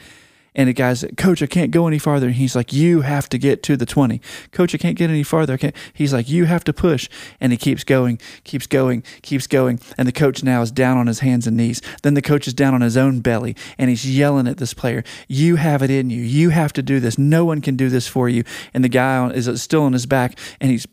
And 0.54 0.68
the 0.68 0.74
guy's 0.74 1.04
like, 1.04 1.16
Coach, 1.16 1.42
I 1.42 1.46
can't 1.46 1.72
go 1.72 1.88
any 1.88 1.98
farther. 1.98 2.28
And 2.28 2.36
he's 2.36 2.58
like, 2.58 2.74
You 2.74 3.02
have 3.02 3.30
to 3.30 3.38
get 3.38 3.64
to 3.64 3.78
the 3.78 3.86
20. 3.86 4.22
Coach, 4.52 4.76
I 4.76 4.78
can't 4.78 4.98
get 4.98 5.10
any 5.10 5.24
farther. 5.24 5.58
He's 5.94 6.14
like, 6.14 6.28
You 6.28 6.44
have 6.46 6.66
to 6.66 6.74
push. 6.74 7.08
And 7.40 7.54
he 7.54 7.58
keeps 7.58 7.86
going, 7.86 8.20
keeps 8.44 8.68
going, 8.68 9.04
keeps 9.22 9.48
going. 9.48 9.80
And 9.98 10.08
the 10.08 10.12
coach 10.12 10.44
now 10.44 10.62
is 10.62 10.72
down 10.72 10.98
on 10.98 11.08
his 11.08 11.20
hands 11.20 11.48
and 11.48 11.56
knees. 11.56 11.82
Then 12.04 12.16
the 12.16 12.22
coach 12.22 12.48
is 12.48 12.54
down 12.54 12.74
on 12.74 12.82
his 12.82 12.98
own 12.98 13.22
belly 13.22 13.56
and 13.78 13.90
he's 13.90 14.06
yelling 14.06 14.48
at 14.48 14.58
this 14.58 14.74
player, 14.74 15.06
You 15.30 15.56
have 15.56 15.82
it 15.82 15.90
in 15.90 16.10
you. 16.10 16.22
You 16.22 16.50
have 16.50 16.74
to 16.74 16.82
do 16.82 17.00
this. 17.00 17.18
No 17.18 17.46
one 17.46 17.62
can 17.62 17.78
do 17.78 17.88
this 17.88 18.08
for 18.08 18.28
you. 18.28 18.44
And 18.74 18.84
the 18.84 18.90
guy 18.90 19.30
is 19.30 19.62
still 19.62 19.84
on 19.84 19.94
his 19.94 20.06
back 20.06 20.38
and 20.60 20.70
he's 20.70 20.86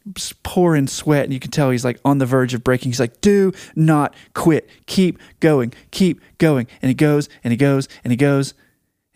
pouring 0.44 0.87
sweat. 0.87 1.25
And 1.25 1.33
you 1.33 1.40
can 1.40 1.51
tell 1.51 1.71
he's 1.71 1.85
like 1.85 1.99
on 2.05 2.18
the 2.18 2.27
verge 2.27 2.55
of 2.55 2.62
breaking. 2.62 2.92
He's 2.92 3.01
like, 3.01 3.21
Do 3.21 3.53
not 3.75 4.14
quit. 4.35 4.71
Keep 4.87 5.18
going. 5.40 5.73
Keep 5.90 6.21
going. 6.38 6.68
And 6.81 6.90
he 6.90 6.94
goes 6.94 7.29
and 7.42 7.51
he 7.51 7.57
goes 7.57 7.88
and 8.05 8.12
he 8.12 8.16
goes 8.16 8.55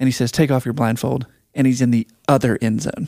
and 0.03 0.09
he 0.09 0.13
says, 0.13 0.33
"Take 0.33 0.51
off 0.51 0.65
your 0.65 0.73
blindfold." 0.73 1.27
And 1.55 1.65
he's 1.65 1.81
in 1.81 1.93
the 1.93 2.09
other 2.27 2.59
end 2.61 2.83
zone. 2.83 3.07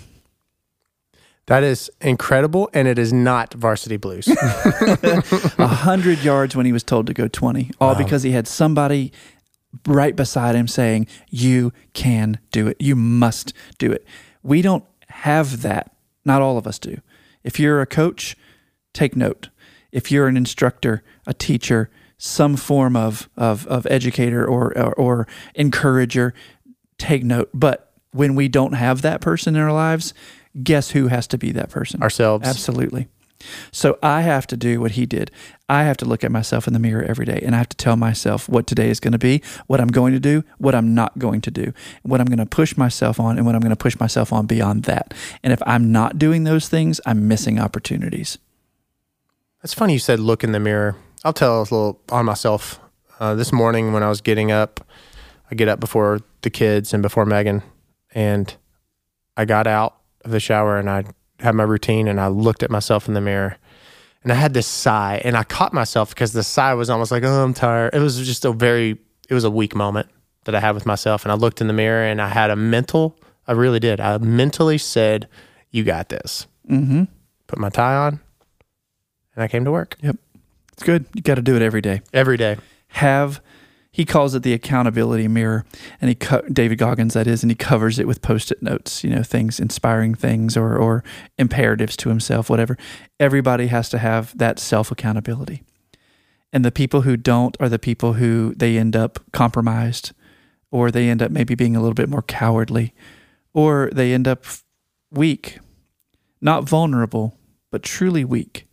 That 1.46 1.64
is 1.64 1.90
incredible, 2.00 2.70
and 2.72 2.87
it 2.87 3.00
is 3.00 3.12
not 3.12 3.52
Varsity 3.52 3.96
Blues. 3.96 4.28
A 5.59 5.66
hundred 5.66 6.22
yards 6.22 6.54
when 6.54 6.66
he 6.66 6.72
was 6.72 6.85
told 6.85 7.09
to 7.09 7.12
go 7.12 7.26
twenty, 7.26 7.72
all 7.80 7.96
because 7.96 8.22
he 8.22 8.30
had 8.30 8.46
somebody 8.46 9.12
right 9.88 10.14
beside 10.14 10.54
him 10.54 10.68
saying, 10.68 11.09
"You 11.30 11.72
can 11.94 12.38
do 12.52 12.68
it. 12.68 12.76
You 12.78 12.94
must 12.94 13.52
do 13.78 13.90
it." 13.90 14.07
We 14.44 14.62
don't 14.62 14.85
have 15.09 15.62
that. 15.62 15.90
Not 16.24 16.42
all 16.42 16.59
of 16.59 16.66
us 16.68 16.78
do. 16.78 17.00
If 17.42 17.59
you're 17.59 17.80
a 17.80 17.87
coach, 17.87 18.37
take 18.92 19.16
note. 19.16 19.48
If 19.90 20.12
you're 20.12 20.28
an 20.28 20.37
instructor, 20.37 21.02
a 21.26 21.35
teacher, 21.35 21.90
some 22.18 22.57
form 22.57 22.94
of 22.94 23.28
of, 23.37 23.66
of 23.66 23.85
educator 23.90 24.46
or, 24.46 24.76
or 24.78 24.94
or 24.94 25.28
encourager, 25.54 26.33
take 26.98 27.24
note. 27.24 27.50
But 27.52 27.92
when 28.12 28.35
we 28.35 28.48
don't 28.48 28.74
have 28.74 29.02
that 29.02 29.20
person 29.20 29.57
in 29.57 29.62
our 29.62 29.72
lives, 29.72 30.14
guess 30.62 30.90
who 30.90 31.09
has 31.09 31.26
to 31.28 31.38
be 31.38 31.52
that 31.52 31.70
person? 31.70 32.02
Ourselves. 32.02 32.46
Absolutely. 32.46 33.09
So 33.72 33.98
I 34.02 34.22
have 34.22 34.46
to 34.48 34.57
do 34.57 34.80
what 34.80 34.92
he 34.92 35.07
did. 35.07 35.30
I 35.68 35.85
have 35.85 35.96
to 35.98 36.04
look 36.04 36.24
at 36.24 36.33
myself 36.33 36.66
in 36.66 36.72
the 36.72 36.78
mirror 36.78 37.02
every 37.02 37.26
day 37.26 37.42
and 37.44 37.54
I 37.54 37.59
have 37.59 37.68
to 37.70 37.76
tell 37.76 37.96
myself 37.96 38.48
what 38.48 38.66
today 38.66 38.88
is 38.88 39.00
going 39.00 39.12
to 39.12 39.18
be, 39.18 39.42
what 39.66 39.80
I'm 39.80 39.88
going 39.88 40.12
to 40.12 40.20
do, 40.20 40.44
what 40.59 40.74
I'm 40.74 40.94
not 40.94 41.18
going 41.18 41.40
to 41.42 41.50
do, 41.50 41.72
what 42.02 42.20
I'm 42.20 42.26
going 42.26 42.38
to 42.38 42.46
push 42.46 42.76
myself 42.76 43.20
on, 43.20 43.37
and 43.37 43.46
what 43.46 43.54
I'm 43.54 43.61
going 43.61 43.70
to 43.70 43.76
push 43.76 43.98
myself 43.98 44.33
on 44.33 44.46
beyond 44.46 44.85
that. 44.85 45.14
And 45.42 45.52
if 45.52 45.62
I'm 45.66 45.92
not 45.92 46.18
doing 46.18 46.44
those 46.44 46.68
things, 46.68 47.00
I'm 47.07 47.28
missing 47.28 47.59
opportunities. 47.59 48.38
That's 49.62 49.74
funny 49.74 49.94
you 49.94 49.98
said 49.98 50.20
look 50.20 50.44
in 50.44 50.52
the 50.52 50.61
mirror. 50.61 50.96
I'll 51.24 51.33
tell 51.33 51.61
a 51.61 51.62
little 51.62 52.00
on 52.11 52.26
myself. 52.26 52.80
Uh, 53.20 53.35
this 53.35 53.52
morning 53.52 53.92
when 53.92 54.02
I 54.02 54.09
was 54.09 54.20
getting 54.20 54.50
up, 54.50 54.85
I 55.50 55.54
get 55.54 55.68
up 55.68 55.80
before 55.80 56.20
the 56.42 56.50
kids 56.50 56.94
and 56.94 57.02
before 57.02 57.26
Megan, 57.26 57.62
and 58.14 58.54
I 59.37 59.44
got 59.44 59.66
out 59.66 59.96
of 60.24 60.30
the 60.30 60.40
shower 60.40 60.78
and 60.78 60.88
I 60.88 61.04
had 61.40 61.54
my 61.54 61.64
routine 61.64 62.09
and 62.09 62.20
I 62.20 62.28
looked 62.28 62.62
at 62.62 62.70
myself 62.70 63.09
in 63.09 63.14
the 63.14 63.20
mirror, 63.20 63.57
and 64.22 64.33
I 64.33 64.37
had 64.37 64.54
this 64.54 64.66
sigh 64.66 65.20
and 65.24 65.37
I 65.37 65.44
caught 65.44 65.72
myself 65.72 66.11
because 66.11 66.33
the 66.33 66.42
sigh 66.42 66.74
was 66.74 66.88
almost 66.90 67.11
like 67.11 67.22
oh 67.24 67.44
I'm 67.44 67.54
tired. 67.54 67.94
It 67.94 68.00
was 68.00 68.24
just 68.26 68.44
a 68.44 68.52
very 68.52 68.98
it 69.28 69.35
was 69.35 69.44
a 69.44 69.50
weak 69.50 69.74
moment 69.74 70.09
that 70.44 70.54
I 70.54 70.61
had 70.61 70.72
with 70.74 70.87
myself, 70.87 71.24
and 71.24 71.33
I 71.33 71.35
looked 71.35 71.61
in 71.61 71.66
the 71.66 71.72
mirror 71.72 72.04
and 72.04 72.20
I 72.20 72.28
had 72.28 72.50
a 72.50 72.57
mental. 72.57 73.18
I 73.46 73.52
really 73.52 73.80
did. 73.80 74.00
I 74.00 74.16
mentally 74.18 74.78
said, 74.78 75.28
"You 75.70 75.85
got 75.85 76.09
this." 76.09 76.46
Mm-hmm. 76.70 77.04
Put 77.46 77.59
my 77.59 77.68
tie 77.68 77.94
on, 77.96 78.20
and 79.35 79.44
I 79.44 79.48
came 79.48 79.64
to 79.64 79.70
work 79.70 79.96
Yep. 80.00 80.16
It's 80.72 80.83
good. 80.83 81.04
You 81.14 81.22
got 81.22 81.37
to 81.37 81.42
do 81.42 81.54
it 81.54 81.62
every 81.62 81.80
day. 81.80 82.02
every 82.12 82.37
day. 82.37 82.57
have 82.88 83.40
he 83.96 84.04
calls 84.04 84.35
it 84.35 84.42
the 84.42 84.52
accountability 84.52 85.28
mirror 85.28 85.64
and 86.00 86.09
he 86.09 86.16
co- 86.16 86.42
David 86.52 86.78
Goggins 86.78 87.14
that 87.14 87.28
is 87.28 87.42
and 87.44 87.50
he 87.50 87.54
covers 87.54 87.98
it 88.00 88.07
with 88.09 88.20
post-it 88.22 88.61
notes 88.62 89.04
you 89.04 89.11
know 89.11 89.22
things 89.22 89.61
inspiring 89.61 90.14
things 90.16 90.57
or 90.57 90.76
or 90.76 91.04
imperatives 91.38 91.96
to 91.98 92.09
himself 92.09 92.50
whatever 92.50 92.76
everybody 93.20 93.68
has 93.68 93.88
to 93.90 93.98
have 93.98 94.37
that 94.38 94.59
self 94.59 94.90
accountability 94.90 95.62
And 96.52 96.64
the 96.64 96.72
people 96.72 97.02
who 97.02 97.16
don't 97.16 97.57
are 97.61 97.68
the 97.68 97.78
people 97.78 98.14
who 98.14 98.54
they 98.57 98.78
end 98.78 98.94
up 98.96 99.18
compromised 99.33 100.12
or 100.70 100.90
they 100.90 101.09
end 101.09 101.22
up 101.22 101.30
maybe 101.30 101.54
being 101.54 101.76
a 101.76 101.80
little 101.80 101.94
bit 101.94 102.09
more 102.09 102.22
cowardly 102.22 102.92
or 103.52 103.90
they 103.92 104.12
end 104.12 104.26
up 104.26 104.44
weak, 105.12 105.59
not 106.40 106.68
vulnerable, 106.68 107.38
but 107.70 107.83
truly 107.83 108.24
weak. 108.24 108.66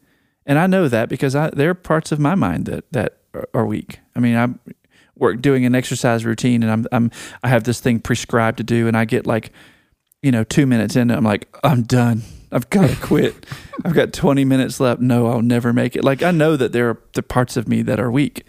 And 0.45 0.57
I 0.57 0.65
know 0.67 0.88
that 0.89 1.10
because 1.10 1.36
I, 1.36 1.49
there 1.51 1.69
are 1.69 1.75
parts 1.75 2.12
of 2.12 2.19
my 2.19 2.34
mind 2.36 2.65
that, 2.65 2.84
that 2.91 3.17
are- 3.53 3.65
weak. 3.67 3.99
I 4.15 4.19
mean, 4.19 4.36
I'm 4.36 4.60
work 5.17 5.41
doing 5.41 5.65
an 5.65 5.76
exercise 5.76 6.26
routine 6.26 6.63
and 6.63 6.71
I'm, 6.71 6.86
I'm, 6.91 7.12
I 7.43 7.50
have 7.50 7.63
this 7.63 7.80
thing 7.80 8.00
prescribed 8.00 8.58
to 8.58 8.63
do 8.63 8.88
and 8.88 8.95
I 8.97 9.06
get 9.06 9.26
like, 9.28 9.52
you 10.24 10.32
know, 10.32 10.43
two 10.43 10.65
minutes 10.67 10.95
in, 10.95 11.10
and 11.10 11.13
I'm 11.13 11.24
like, 11.24 11.47
I'm 11.63 11.82
done. 11.84 12.21
I've 12.52 12.69
got 12.69 12.89
to 12.89 12.95
quit. 13.02 13.45
I've 13.84 13.93
got 13.95 14.13
20 14.13 14.45
minutes 14.45 14.80
left. 14.80 15.02
No, 15.02 15.28
I'll 15.28 15.41
never 15.41 15.74
make 15.74 15.95
it. 15.95 16.04
Like, 16.04 16.21
I 16.21 16.30
know 16.32 16.56
that 16.58 16.74
there 16.74 16.89
are 16.89 17.00
the 17.13 17.24
parts 17.24 17.58
of 17.58 17.67
me 17.67 17.82
that 17.84 18.00
are 18.00 18.12
weak, 18.12 18.45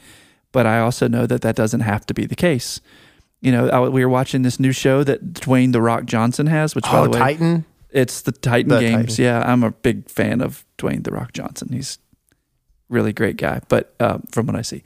but 0.52 0.66
I 0.66 0.80
also 0.80 1.08
know 1.08 1.24
that 1.26 1.40
that 1.40 1.56
doesn't 1.56 1.80
have 1.80 2.04
to 2.06 2.14
be 2.14 2.26
the 2.26 2.34
case. 2.34 2.80
You 3.40 3.52
know, 3.52 3.68
I, 3.70 3.88
we 3.88 4.04
were 4.04 4.10
watching 4.10 4.42
this 4.42 4.60
new 4.60 4.72
show 4.72 5.02
that 5.04 5.32
Dwayne 5.32 5.72
the 5.72 5.80
Rock 5.80 6.04
Johnson 6.04 6.46
has, 6.46 6.74
which 6.74 6.84
by 6.84 6.98
Oh, 6.98 7.04
the 7.04 7.10
way, 7.12 7.18
Titan. 7.18 7.64
it's 7.90 8.20
the 8.20 8.32
Titan 8.32 8.68
The 8.68 8.80
games. 8.80 9.16
Titan. 9.16 9.24
Yeah, 9.24 9.50
I'm 9.50 9.62
a 9.64 9.70
big 9.70 10.10
fan 10.10 10.42
of 10.42 10.66
Dwayne 10.78 11.04
the 11.04 11.10
Rock 11.12 11.32
Johnson. 11.32 11.68
He's 11.72 11.98
really 12.90 13.14
great 13.14 13.38
guy, 13.38 13.60
but 13.68 13.94
uh, 13.98 14.18
from 14.30 14.46
what 14.46 14.56
I 14.56 14.62
see. 14.62 14.82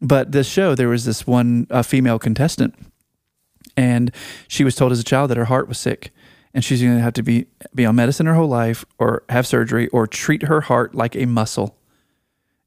But 0.00 0.32
this 0.32 0.48
show, 0.48 0.74
there 0.74 0.88
was 0.88 1.04
this 1.04 1.26
one 1.26 1.66
uh, 1.70 1.82
female 1.82 2.18
contestant, 2.18 2.74
and 3.76 4.12
she 4.46 4.64
was 4.64 4.76
told 4.76 4.92
as 4.92 5.00
a 5.00 5.04
child 5.04 5.30
that 5.30 5.36
her 5.36 5.46
heart 5.46 5.68
was 5.68 5.78
sick, 5.78 6.12
and 6.54 6.64
she's 6.64 6.80
going 6.80 6.96
to 6.96 7.02
have 7.02 7.14
to 7.14 7.22
be 7.22 7.46
be 7.74 7.84
on 7.84 7.96
medicine 7.96 8.26
her 8.26 8.34
whole 8.34 8.48
life, 8.48 8.84
or 8.98 9.24
have 9.28 9.46
surgery, 9.46 9.88
or 9.88 10.06
treat 10.06 10.44
her 10.44 10.62
heart 10.62 10.94
like 10.94 11.16
a 11.16 11.26
muscle, 11.26 11.76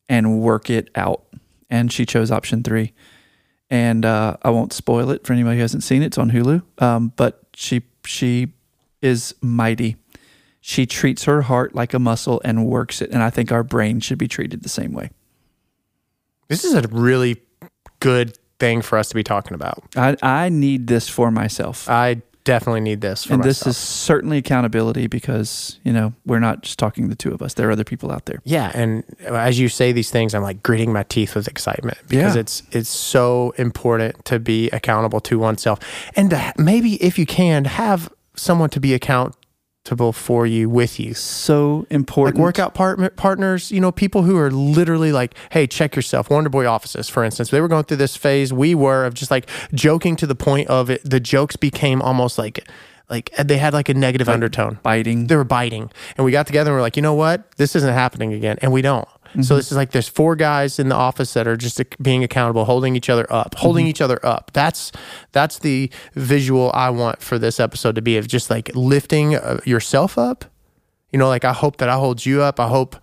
and 0.09 0.41
work 0.41 0.69
it 0.69 0.89
out. 0.95 1.23
And 1.69 1.91
she 1.91 2.05
chose 2.05 2.31
option 2.31 2.63
three. 2.63 2.93
And 3.69 4.03
uh, 4.03 4.35
I 4.41 4.49
won't 4.49 4.73
spoil 4.73 5.09
it 5.11 5.25
for 5.25 5.31
anybody 5.31 5.55
who 5.55 5.61
hasn't 5.61 5.83
seen 5.83 6.01
it. 6.01 6.07
It's 6.07 6.17
on 6.17 6.31
Hulu. 6.31 6.61
Um, 6.81 7.13
but 7.15 7.43
she 7.53 7.83
she 8.05 8.53
is 9.01 9.33
mighty. 9.41 9.95
She 10.59 10.85
treats 10.85 11.23
her 11.23 11.43
heart 11.43 11.73
like 11.73 11.93
a 11.93 11.99
muscle 11.99 12.41
and 12.43 12.65
works 12.65 13.01
it. 13.01 13.09
And 13.11 13.23
I 13.23 13.29
think 13.29 13.51
our 13.51 13.63
brain 13.63 14.01
should 14.01 14.17
be 14.17 14.27
treated 14.27 14.63
the 14.63 14.69
same 14.69 14.91
way. 14.91 15.09
This 16.51 16.65
is 16.65 16.73
a 16.75 16.81
really 16.89 17.41
good 17.99 18.37
thing 18.59 18.81
for 18.81 18.97
us 18.97 19.09
to 19.09 19.15
be 19.15 19.23
talking 19.23 19.55
about. 19.55 19.83
I, 19.95 20.15
I 20.21 20.49
need 20.49 20.87
this 20.87 21.07
for 21.09 21.31
myself. 21.31 21.89
I 21.89 22.21
definitely 22.43 22.81
need 22.81 23.01
this 23.01 23.23
for 23.23 23.33
and 23.33 23.39
myself. 23.43 23.59
this 23.65 23.67
is 23.67 23.77
certainly 23.77 24.37
accountability 24.39 25.05
because, 25.07 25.79
you 25.83 25.93
know, 25.93 26.11
we're 26.25 26.39
not 26.39 26.63
just 26.63 26.77
talking 26.79 27.07
the 27.09 27.15
two 27.15 27.31
of 27.33 27.41
us. 27.41 27.53
There 27.53 27.67
are 27.69 27.71
other 27.71 27.83
people 27.83 28.11
out 28.11 28.25
there. 28.25 28.39
yeah, 28.43 28.71
and 28.73 29.03
as 29.21 29.59
you 29.59 29.69
say 29.69 29.91
these 29.91 30.11
things, 30.11 30.33
I'm 30.35 30.41
like 30.41 30.61
gritting 30.63 30.91
my 30.91 31.03
teeth 31.03 31.35
with 31.35 31.47
excitement 31.47 31.99
because 32.07 32.35
Yeah. 32.35 32.41
it's 32.41 32.63
it's 32.71 32.89
so 32.89 33.53
important 33.57 34.25
to 34.25 34.39
be 34.39 34.69
accountable 34.71 35.19
to 35.21 35.39
oneself, 35.39 35.79
and 36.15 36.31
to 36.31 36.53
maybe 36.57 36.95
if 36.95 37.17
you 37.19 37.25
can 37.25 37.65
have 37.65 38.11
someone 38.35 38.69
to 38.71 38.79
be 38.79 38.93
accountable 39.83 40.13
for 40.13 40.45
you 40.45 40.69
with 40.69 40.99
you. 40.99 41.13
So 41.13 41.85
important. 41.89 42.37
Like 42.37 42.41
workout 42.41 42.73
part- 42.73 43.15
partners, 43.15 43.71
you 43.71 43.79
know, 43.79 43.91
people 43.91 44.23
who 44.23 44.37
are 44.37 44.51
literally 44.51 45.11
like, 45.11 45.33
"Hey, 45.51 45.67
check 45.67 45.95
yourself." 45.95 46.29
Wonder 46.29 46.49
Boy 46.49 46.65
offices, 46.67 47.09
for 47.09 47.23
instance, 47.23 47.49
they 47.49 47.61
were 47.61 47.67
going 47.67 47.83
through 47.85 47.97
this 47.97 48.15
phase. 48.15 48.53
We 48.53 48.75
were 48.75 49.05
of 49.05 49.13
just 49.13 49.31
like 49.31 49.49
joking 49.73 50.15
to 50.17 50.27
the 50.27 50.35
point 50.35 50.67
of 50.69 50.89
it. 50.89 51.01
The 51.03 51.19
jokes 51.19 51.55
became 51.55 52.01
almost 52.01 52.37
like, 52.37 52.67
like 53.09 53.31
uh, 53.37 53.43
they 53.43 53.57
had 53.57 53.73
like 53.73 53.89
a 53.89 53.93
negative 53.93 54.29
undertone. 54.29 54.79
biting. 54.83 55.27
they 55.27 55.35
were 55.35 55.43
biting 55.43 55.91
and 56.15 56.25
we 56.25 56.31
got 56.31 56.47
together 56.47 56.71
and 56.71 56.77
we're 56.77 56.81
like 56.81 56.95
you 56.95 57.01
know 57.01 57.13
what 57.13 57.51
this 57.57 57.75
isn't 57.75 57.93
happening 57.93 58.33
again 58.33 58.57
and 58.61 58.71
we 58.71 58.81
don't 58.81 59.07
so 59.39 59.55
this 59.55 59.71
is 59.71 59.77
like 59.77 59.91
there's 59.91 60.07
four 60.07 60.35
guys 60.35 60.79
in 60.79 60.89
the 60.89 60.95
office 60.95 61.33
that 61.33 61.47
are 61.47 61.55
just 61.55 61.81
being 62.01 62.23
accountable 62.23 62.65
holding 62.65 62.95
each 62.95 63.09
other 63.09 63.25
up 63.31 63.55
holding 63.55 63.87
each 63.87 64.01
other 64.01 64.19
up. 64.25 64.51
That's 64.53 64.91
that's 65.31 65.59
the 65.59 65.89
visual 66.13 66.71
i 66.73 66.89
want 66.89 67.21
for 67.21 67.39
this 67.39 67.59
episode 67.59 67.95
to 67.95 68.01
be 68.01 68.17
of 68.17 68.27
just 68.27 68.49
like 68.49 68.69
lifting 68.75 69.35
uh, 69.35 69.59
yourself 69.65 70.17
up. 70.17 70.45
You 71.11 71.19
know 71.19 71.27
like 71.27 71.45
i 71.45 71.53
hope 71.53 71.77
that 71.77 71.89
i 71.89 71.95
hold 71.95 72.25
you 72.25 72.41
up. 72.41 72.59
I 72.59 72.67
hope 72.67 72.95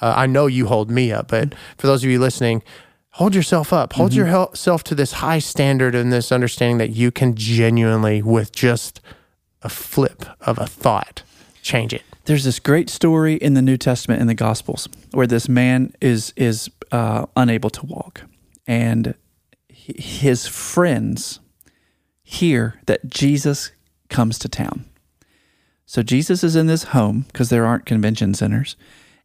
uh, 0.00 0.14
i 0.16 0.26
know 0.26 0.46
you 0.46 0.66
hold 0.66 0.90
me 0.90 1.12
up. 1.12 1.28
But 1.28 1.54
for 1.76 1.86
those 1.86 2.02
of 2.02 2.10
you 2.10 2.18
listening 2.18 2.62
hold 3.10 3.34
yourself 3.34 3.72
up. 3.72 3.92
Hold 3.92 4.12
yourself 4.12 4.82
to 4.84 4.94
this 4.94 5.12
high 5.12 5.38
standard 5.38 5.94
and 5.94 6.12
this 6.12 6.32
understanding 6.32 6.78
that 6.78 6.90
you 6.90 7.12
can 7.12 7.36
genuinely 7.36 8.22
with 8.22 8.50
just 8.50 9.00
a 9.62 9.68
flip 9.68 10.26
of 10.40 10.58
a 10.58 10.66
thought 10.66 11.22
change 11.62 11.94
it 11.94 12.02
There's 12.26 12.44
this 12.44 12.58
great 12.58 12.88
story 12.88 13.34
in 13.34 13.52
the 13.52 13.60
New 13.60 13.76
Testament 13.76 14.20
in 14.20 14.26
the 14.26 14.34
Gospels 14.34 14.88
where 15.12 15.26
this 15.26 15.48
man 15.48 15.92
is 16.00 16.32
is 16.36 16.70
uh, 16.90 17.26
unable 17.36 17.70
to 17.70 17.84
walk, 17.84 18.22
and 18.66 19.14
his 19.68 20.46
friends 20.46 21.40
hear 22.22 22.80
that 22.86 23.10
Jesus 23.10 23.72
comes 24.08 24.38
to 24.38 24.48
town. 24.48 24.86
So 25.84 26.02
Jesus 26.02 26.42
is 26.42 26.56
in 26.56 26.66
this 26.66 26.84
home 26.84 27.26
because 27.30 27.50
there 27.50 27.66
aren't 27.66 27.84
convention 27.84 28.32
centers, 28.32 28.76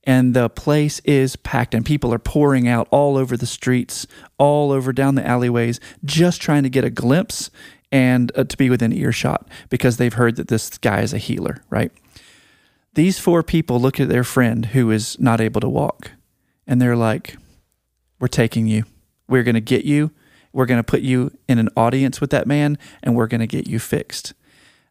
and 0.03 0.33
the 0.33 0.49
place 0.49 0.99
is 1.05 1.37
packed, 1.37 1.73
and 1.73 1.85
people 1.85 2.13
are 2.13 2.19
pouring 2.19 2.67
out 2.67 2.89
all 2.91 3.15
over 3.15 3.37
the 3.37 3.45
streets, 3.45 4.07
all 4.37 4.73
over 4.73 4.91
down 4.91 5.15
the 5.15 5.25
alleyways, 5.25 5.79
just 6.03 6.41
trying 6.41 6.63
to 6.63 6.69
get 6.69 6.83
a 6.83 6.89
glimpse 6.89 7.49
and 7.93 8.31
uh, 8.35 8.43
to 8.43 8.57
be 8.57 8.69
within 8.69 8.91
earshot 8.91 9.47
because 9.69 9.95
they've 9.95 10.13
heard 10.13 10.35
that 10.35 10.49
this 10.49 10.77
guy 10.77 10.99
is 10.99 11.13
a 11.13 11.17
healer, 11.17 11.63
right? 11.69 11.93
These 12.93 13.19
four 13.19 13.43
people 13.43 13.79
look 13.79 13.99
at 13.99 14.09
their 14.09 14.23
friend 14.23 14.67
who 14.67 14.91
is 14.91 15.19
not 15.19 15.41
able 15.41 15.61
to 15.61 15.69
walk, 15.69 16.11
and 16.67 16.81
they're 16.81 16.95
like, 16.95 17.37
We're 18.19 18.27
taking 18.27 18.67
you. 18.67 18.85
We're 19.27 19.43
going 19.43 19.55
to 19.55 19.61
get 19.61 19.85
you. 19.85 20.11
We're 20.51 20.65
going 20.65 20.79
to 20.79 20.83
put 20.83 21.01
you 21.01 21.31
in 21.47 21.59
an 21.59 21.69
audience 21.77 22.19
with 22.19 22.31
that 22.31 22.47
man, 22.47 22.77
and 23.03 23.15
we're 23.15 23.27
going 23.27 23.41
to 23.41 23.47
get 23.47 23.67
you 23.67 23.79
fixed. 23.79 24.33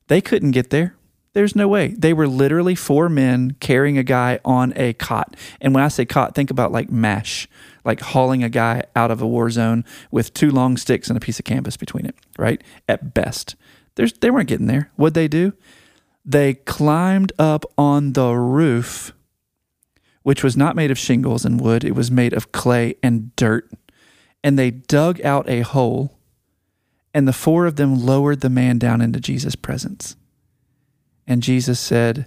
They 0.07 0.21
couldn't 0.21 0.53
get 0.53 0.71
there. 0.71 0.95
There's 1.35 1.55
no 1.55 1.69
way. 1.69 1.89
They 1.89 2.13
were 2.13 2.27
literally 2.27 2.75
four 2.75 3.09
men 3.09 3.57
carrying 3.61 3.99
a 3.99 4.03
guy 4.03 4.41
on 4.45 4.73
a 4.77 4.95
cot. 4.95 5.37
And 5.61 5.75
when 5.75 5.85
I 5.85 5.89
say 5.89 6.05
cot, 6.05 6.35
think 6.35 6.51
about 6.51 6.73
like 6.73 6.91
MASH, 6.91 7.49
like 7.85 8.01
hauling 8.01 8.43
a 8.43 8.49
guy 8.49 8.85
out 8.97 9.11
of 9.11 9.21
a 9.21 9.27
war 9.27 9.51
zone 9.51 9.85
with 10.11 10.33
two 10.33 10.51
long 10.51 10.77
sticks 10.77 11.09
and 11.09 11.17
a 11.17 11.21
piece 11.21 11.39
of 11.39 11.45
canvas 11.45 11.77
between 11.77 12.07
it, 12.07 12.17
right? 12.39 12.63
At 12.89 13.15
best. 13.15 13.57
There's, 13.97 14.13
they 14.15 14.31
weren't 14.31 14.49
getting 14.49 14.67
there. 14.67 14.91
What'd 14.97 15.15
they 15.15 15.29
do? 15.29 15.53
They 16.29 16.53
climbed 16.53 17.33
up 17.39 17.65
on 17.79 18.13
the 18.13 18.35
roof, 18.35 19.15
which 20.25 20.45
was 20.45 20.59
not 20.59 20.77
made 20.77 20.91
of 20.91 20.99
shingles 20.99 21.47
and 21.47 21.59
wood, 21.59 21.85
it 21.85 21.95
was 21.95 22.11
made 22.11 22.35
of 22.35 22.53
clay 22.53 22.97
and 23.03 23.35
dirt. 23.35 23.73
And 24.45 24.59
they 24.59 24.71
dug 24.71 25.23
out 25.23 25.49
a 25.49 25.63
hole, 25.63 26.19
and 27.15 27.27
the 27.27 27.33
four 27.33 27.65
of 27.65 27.77
them 27.77 27.99
lowered 27.99 28.43
the 28.43 28.51
man 28.51 28.77
down 28.77 29.01
into 29.01 29.21
Jesus' 29.21 29.57
presence. 29.57 30.17
And 31.27 31.43
Jesus 31.43 31.81
said, 31.81 32.27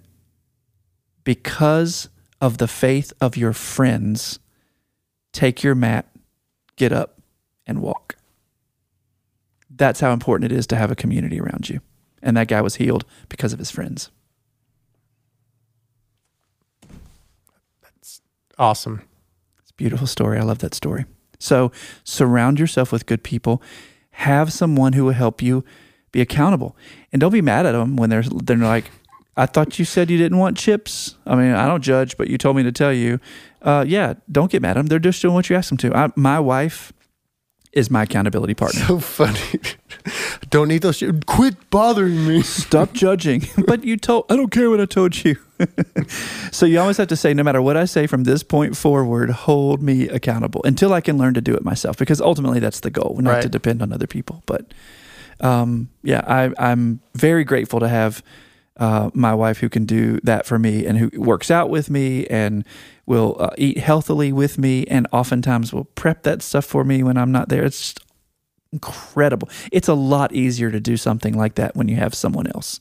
Because 1.24 2.10
of 2.42 2.58
the 2.58 2.68
faith 2.68 3.14
of 3.22 3.38
your 3.38 3.54
friends, 3.54 4.40
take 5.32 5.62
your 5.62 5.76
mat, 5.76 6.08
get 6.76 6.92
up, 6.92 7.22
and 7.68 7.84
walk. 7.84 8.16
That's 9.70 10.00
how 10.00 10.12
important 10.12 10.52
it 10.52 10.56
is 10.58 10.66
to 10.68 10.76
have 10.76 10.90
a 10.90 10.96
community 10.96 11.40
around 11.40 11.70
you. 11.70 11.82
And 12.22 12.38
that 12.38 12.48
guy 12.48 12.62
was 12.62 12.76
healed 12.76 13.06
because 13.30 13.54
of 13.54 13.60
his 13.60 13.72
friends. 13.72 14.10
That's 17.82 18.22
awesome 18.58 19.02
It's 19.62 19.72
a 19.72 19.76
beautiful 19.76 20.08
story. 20.08 20.38
I 20.38 20.44
love 20.44 20.60
that 20.60 20.74
story. 20.74 21.06
So 21.40 21.72
surround 22.04 22.60
yourself 22.60 22.92
with 22.92 23.06
good 23.06 23.24
people. 23.24 23.62
Have 24.12 24.54
someone 24.54 24.94
who 24.94 25.06
will 25.06 25.14
help 25.14 25.42
you 25.42 25.64
be 26.12 26.22
accountable, 26.22 26.76
and 27.12 27.20
don't 27.20 27.32
be 27.32 27.42
mad 27.42 27.66
at 27.66 27.72
them 27.72 27.96
when 27.96 28.10
they're 28.10 28.24
they're 28.24 28.58
like, 28.58 28.92
"I 29.36 29.46
thought 29.46 29.80
you 29.80 29.86
said 29.86 30.12
you 30.12 30.18
didn't 30.18 30.38
want 30.38 30.58
chips." 30.58 31.16
I 31.26 31.36
mean, 31.36 31.54
I 31.54 31.66
don't 31.66 31.82
judge, 31.82 32.18
but 32.18 32.28
you 32.28 32.38
told 32.38 32.56
me 32.58 32.64
to 32.64 32.72
tell 32.72 32.94
you. 32.94 33.20
Uh, 33.62 33.86
yeah, 33.88 34.16
don't 34.32 34.52
get 34.52 34.62
mad 34.62 34.72
at 34.72 34.74
them. 34.76 34.88
They're 34.88 35.00
just 35.00 35.22
doing 35.22 35.34
what 35.34 35.50
you 35.50 35.56
asked 35.56 35.70
them 35.70 35.78
to. 35.78 35.96
I, 35.96 36.10
my 36.16 36.40
wife 36.40 36.92
is 37.72 37.90
my 37.90 38.04
accountability 38.04 38.54
partner. 38.54 38.82
so 38.82 39.00
funny 39.20 39.60
don't 40.50 40.68
need 40.68 40.82
those 40.82 40.98
shit. 40.98 41.26
quit 41.26 41.70
bothering 41.70 42.28
me 42.28 42.42
Stop 42.42 42.94
judging. 42.94 43.44
but 43.68 43.84
you 43.84 43.98
told, 43.98 44.26
I 44.30 44.36
don't 44.36 44.52
care 44.52 44.70
what 44.70 44.80
I 44.82 44.86
told 44.86 45.24
you. 45.24 45.36
so 46.52 46.66
you 46.66 46.80
always 46.80 46.98
have 46.98 47.08
to 47.10 47.16
say, 47.16 47.34
no 47.34 47.44
matter 47.44 47.62
what 47.62 47.78
I 47.78 47.86
say 47.86 48.08
from 48.08 48.24
this 48.24 48.44
point 48.44 48.76
forward, 48.76 49.30
hold 49.30 49.82
me 49.82 50.08
accountable 50.10 50.62
until 50.64 50.94
I 50.94 51.02
can 51.02 51.18
learn 51.18 51.34
to 51.36 51.42
do 51.42 51.54
it 51.54 51.64
myself, 51.64 51.98
because 51.98 52.20
ultimately 52.22 52.60
that's 52.60 52.80
the 52.80 52.90
goal, 52.90 53.18
not 53.22 53.32
Right. 53.32 53.42
to 53.44 53.50
depend 53.50 53.82
on 53.82 53.94
other 53.94 54.08
people. 54.08 54.44
But 54.46 54.74
um, 55.40 55.90
yeah, 56.04 56.22
I, 56.28 56.52
I'm 56.58 57.00
very 57.16 57.44
grateful 57.44 57.80
to 57.80 57.88
have 57.88 58.24
uh, 58.78 59.12
my 59.14 59.34
wife 59.34 59.60
who 59.60 59.70
can 59.70 59.86
do 59.86 60.20
that 60.24 60.46
for 60.46 60.58
me 60.58 60.86
and 60.86 60.98
who 60.98 61.10
works 61.20 61.52
out 61.52 61.70
with 61.70 61.90
me 61.90 62.26
and 62.28 62.66
will 63.06 63.36
uh, 63.40 63.50
eat 63.58 63.78
healthily 63.78 64.32
with 64.32 64.58
me 64.58 64.86
and 64.88 65.08
oftentimes 65.12 65.74
will 65.74 65.86
prep 65.86 66.24
that 66.24 66.42
stuff 66.42 66.66
for 66.66 66.84
me 66.84 67.04
when 67.04 67.18
I'm 67.18 67.32
not 67.32 67.50
there. 67.50 67.64
It's 67.64 67.80
just 67.80 68.00
incredible. 68.72 69.50
It's 69.72 69.88
a 69.88 69.94
lot 69.94 70.34
easier 70.34 70.72
to 70.72 70.80
do 70.80 70.98
something 70.98 71.34
like 71.34 71.56
that 71.56 71.76
when 71.76 71.88
you 71.88 71.98
have 71.98 72.14
someone 72.14 72.48
else. 72.48 72.80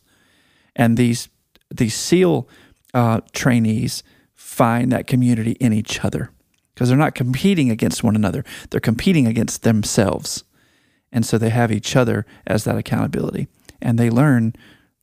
And 0.76 0.96
these 0.96 1.28
these 1.74 1.94
SEAL 1.94 2.48
uh, 2.94 3.20
trainees 3.32 4.02
find 4.34 4.90
that 4.92 5.06
community 5.06 5.52
in 5.52 5.72
each 5.72 6.04
other. 6.04 6.30
because 6.74 6.88
they're 6.88 6.96
not 6.96 7.14
competing 7.14 7.70
against 7.70 8.02
one 8.02 8.16
another. 8.16 8.42
They're 8.70 8.80
competing 8.80 9.26
against 9.26 9.64
themselves. 9.64 10.44
And 11.12 11.26
so 11.26 11.36
they 11.36 11.50
have 11.50 11.70
each 11.70 11.94
other 11.94 12.24
as 12.46 12.64
that 12.64 12.78
accountability. 12.78 13.48
And 13.82 13.98
they 13.98 14.08
learn 14.08 14.54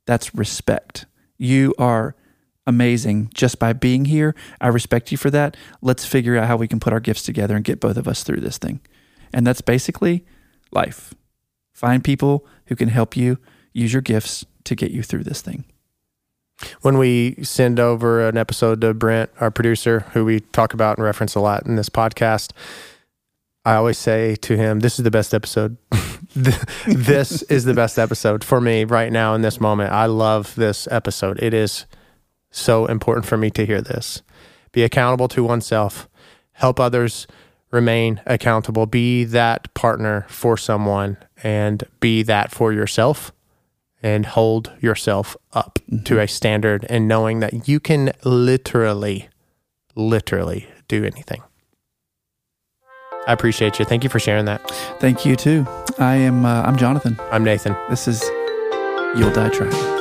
that's 0.07 0.33
respect. 0.33 1.05
You 1.37 1.75
are 1.77 2.15
amazing 2.65 3.29
just 3.35 3.59
by 3.59 3.73
being 3.73 4.05
here. 4.05 4.33
I 4.59 4.69
respect 4.69 5.11
you 5.11 5.19
for 5.19 5.29
that. 5.29 5.55
Let's 5.81 6.03
figure 6.03 6.35
out 6.35 6.47
how 6.47 6.57
we 6.57 6.67
can 6.67 6.79
put 6.79 6.93
our 6.93 6.99
gifts 6.99 7.21
together 7.21 7.55
and 7.55 7.63
get 7.63 7.79
both 7.79 7.97
of 7.97 8.07
us 8.07 8.23
through 8.23 8.41
this 8.41 8.57
thing. 8.57 8.79
And 9.31 9.45
that's 9.45 9.61
basically 9.61 10.25
life. 10.77 11.13
Find 11.73 12.03
people 12.03 12.45
who 12.67 12.75
can 12.75 12.89
help 12.89 13.17
you 13.17 13.39
use 13.73 13.91
your 13.91 14.01
gifts 14.01 14.45
to 14.63 14.75
get 14.75 14.91
you 14.91 15.03
through 15.03 15.23
this 15.23 15.41
thing. 15.41 15.65
when 16.81 16.97
we 16.97 17.35
send 17.43 17.79
over 17.79 18.27
an 18.27 18.35
episode 18.35 18.81
to 18.81 18.93
Brent, 18.93 19.29
our 19.39 19.51
producer, 19.51 19.99
who 20.13 20.25
we 20.25 20.39
talk 20.39 20.73
about 20.73 20.97
and 20.97 21.05
reference 21.05 21.35
a 21.35 21.39
lot 21.39 21.67
in 21.67 21.75
this 21.75 21.89
podcast, 21.89 22.51
I 23.63 23.75
always 23.75 23.97
say 23.97 24.35
to 24.37 24.57
him, 24.57 24.79
This 24.79 24.97
is 24.97 25.03
the 25.03 25.11
best 25.11 25.33
episode. 25.33 25.77
this 26.85 27.43
is 27.43 27.65
the 27.65 27.73
best 27.73 27.99
episode 27.99 28.43
for 28.43 28.61
me 28.61 28.85
right 28.85 29.11
now 29.11 29.35
in 29.35 29.41
this 29.41 29.59
moment. 29.59 29.91
I 29.91 30.05
love 30.05 30.55
this 30.55 30.87
episode. 30.89 31.37
It 31.43 31.53
is 31.53 31.85
so 32.49 32.85
important 32.85 33.25
for 33.25 33.37
me 33.37 33.51
to 33.51 33.65
hear 33.65 33.81
this. 33.81 34.23
Be 34.71 34.83
accountable 34.83 35.27
to 35.29 35.43
oneself, 35.43 36.07
help 36.53 36.79
others 36.79 37.27
remain 37.71 38.21
accountable, 38.25 38.85
be 38.85 39.23
that 39.25 39.73
partner 39.73 40.25
for 40.29 40.57
someone, 40.57 41.17
and 41.43 41.83
be 41.99 42.23
that 42.23 42.51
for 42.51 42.71
yourself 42.71 43.31
and 44.01 44.25
hold 44.25 44.71
yourself 44.79 45.35
up 45.53 45.79
to 46.05 46.19
a 46.19 46.27
standard 46.27 46.85
and 46.89 47.07
knowing 47.07 47.39
that 47.39 47.67
you 47.67 47.79
can 47.79 48.11
literally, 48.23 49.27
literally 49.95 50.67
do 50.87 51.03
anything. 51.03 51.41
I 53.27 53.33
appreciate 53.33 53.77
you. 53.79 53.85
Thank 53.85 54.03
you 54.03 54.09
for 54.09 54.19
sharing 54.19 54.45
that. 54.45 54.65
Thank 54.99 55.25
you 55.25 55.35
too. 55.35 55.65
I 55.99 56.15
am 56.15 56.45
uh, 56.45 56.61
I'm 56.61 56.77
Jonathan. 56.77 57.17
I'm 57.31 57.43
Nathan. 57.43 57.75
This 57.89 58.07
is 58.07 58.23
You'll 59.15 59.33
Die 59.33 59.49
Trying. 59.49 59.96